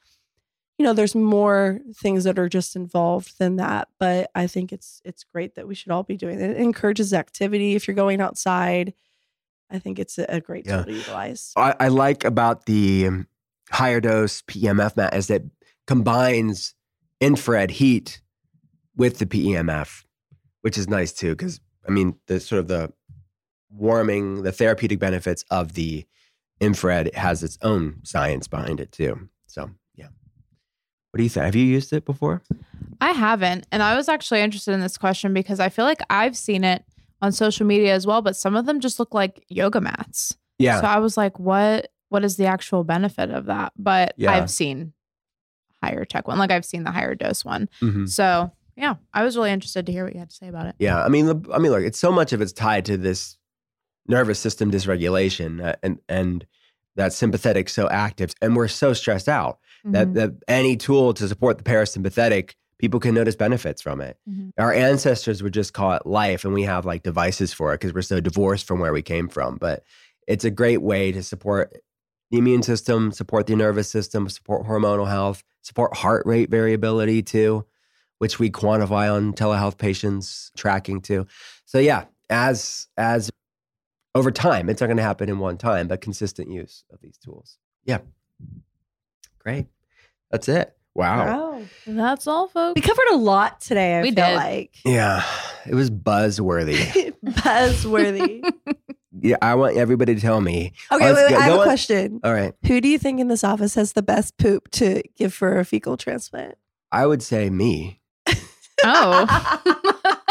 [0.77, 5.01] You know there's more things that are just involved than that but i think it's
[5.05, 6.51] it's great that we should all be doing it.
[6.51, 8.93] It encourages activity if you're going outside.
[9.69, 10.77] I think it's a, a great Yeah.
[10.77, 11.51] tool to utilize.
[11.55, 13.09] I, I like about the
[13.71, 15.41] higher dose PEMF mat is that
[15.87, 16.75] combines
[17.21, 18.21] infrared heat
[18.95, 20.03] with the PEMF,
[20.61, 21.31] which is nice too.
[21.35, 22.91] Because I mean, the sort of the
[23.69, 26.05] warming, the therapeutic benefits of the
[26.59, 29.29] infrared has its own science behind it too.
[29.47, 30.07] So yeah,
[31.11, 31.45] what do you think?
[31.45, 32.41] Have you used it before?
[33.01, 33.67] I haven't.
[33.71, 36.85] And I was actually interested in this question because I feel like I've seen it
[37.21, 40.37] on social media as well, but some of them just look like yoga mats.
[40.59, 43.73] Yeah, So I was like, what what is the actual benefit of that?
[43.75, 44.31] But Yeah.
[44.33, 44.93] I've seen
[45.81, 46.37] higher tech one.
[46.37, 47.67] Like I've seen the higher dose one.
[47.81, 48.07] Mhm.
[48.07, 50.75] So yeah, I was really interested to hear what you had to say about it.
[50.79, 53.37] Yeah, I mean, I mean, look, it's so much of it's tied to this
[54.07, 56.45] nervous system dysregulation uh, and and
[56.95, 60.13] that sympathetic so active, and we're so stressed out that Mhm.
[60.15, 64.17] that any tool to support the parasympathetic, people can notice benefits from it.
[64.29, 64.51] Mhm.
[64.57, 67.93] Our ancestors would just call it life, and we have like devices for it because
[67.93, 69.57] we're so divorced from where we came from.
[69.57, 69.83] But
[70.27, 71.73] it's a great way to support
[72.31, 77.65] the immune system, support the nervous system, support hormonal health, support heart rate variability too,
[78.19, 81.25] which we quantify on telehealth patients tracking too.
[81.65, 83.29] So yeah, as as
[84.15, 87.17] over time, it's not going to happen in one time, but consistent use of these
[87.17, 87.57] tools.
[87.85, 87.99] Yeah,
[89.39, 89.67] great.
[90.31, 90.75] That's it.
[90.95, 91.25] Wow.
[91.25, 91.61] Wow.
[91.87, 92.75] That's all, folks.
[92.75, 94.35] We covered a lot today, I We feel did.
[94.35, 94.75] like.
[94.85, 95.23] Yeah,
[95.67, 97.13] it was buzzworthy.
[97.25, 98.43] Buzzworthy.
[99.21, 100.73] yeah, I want everybody to tell me.
[100.91, 101.63] Okay, Let's wait, wait, go- I have a on.
[101.63, 102.19] question.
[102.23, 105.33] All right, Who do you think in this office has the best poop to give
[105.33, 106.55] for a fecal transplant?
[106.91, 107.99] I would say me
[108.83, 109.61] Oh.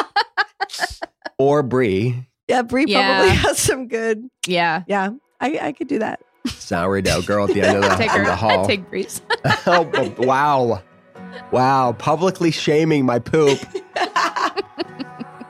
[1.39, 3.19] or Bree, yeah, Bree Yeah.
[3.19, 4.29] probably has some good.
[4.47, 4.83] yeah.
[4.87, 6.21] Yeah, I, I could do that.
[6.47, 8.25] sourdough girl at the end of the, Take of her.
[8.25, 8.61] the hall.
[8.63, 9.23] I'd take Bree's.
[9.67, 10.83] oh, wow,
[11.51, 13.59] wow, publicly shaming my poop.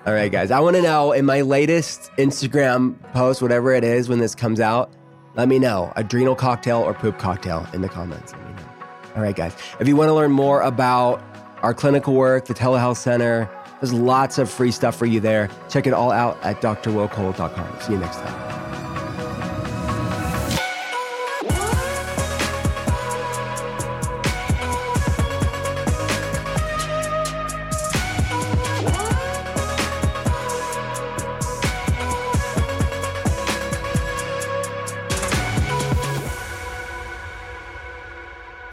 [0.05, 4.09] All right, guys, I want to know in my latest Instagram post, whatever it is
[4.09, 4.91] when this comes out,
[5.37, 8.33] let me know adrenal cocktail or poop cocktail in the comments.
[8.33, 8.69] Let me know.
[9.15, 11.23] All right, guys, if you want to learn more about
[11.63, 13.49] our clinical work, the telehealth center,
[13.81, 15.49] there's lots of free stuff for you there.
[15.69, 17.81] Check it all out at drwillcole.com.
[17.81, 18.62] See you next time.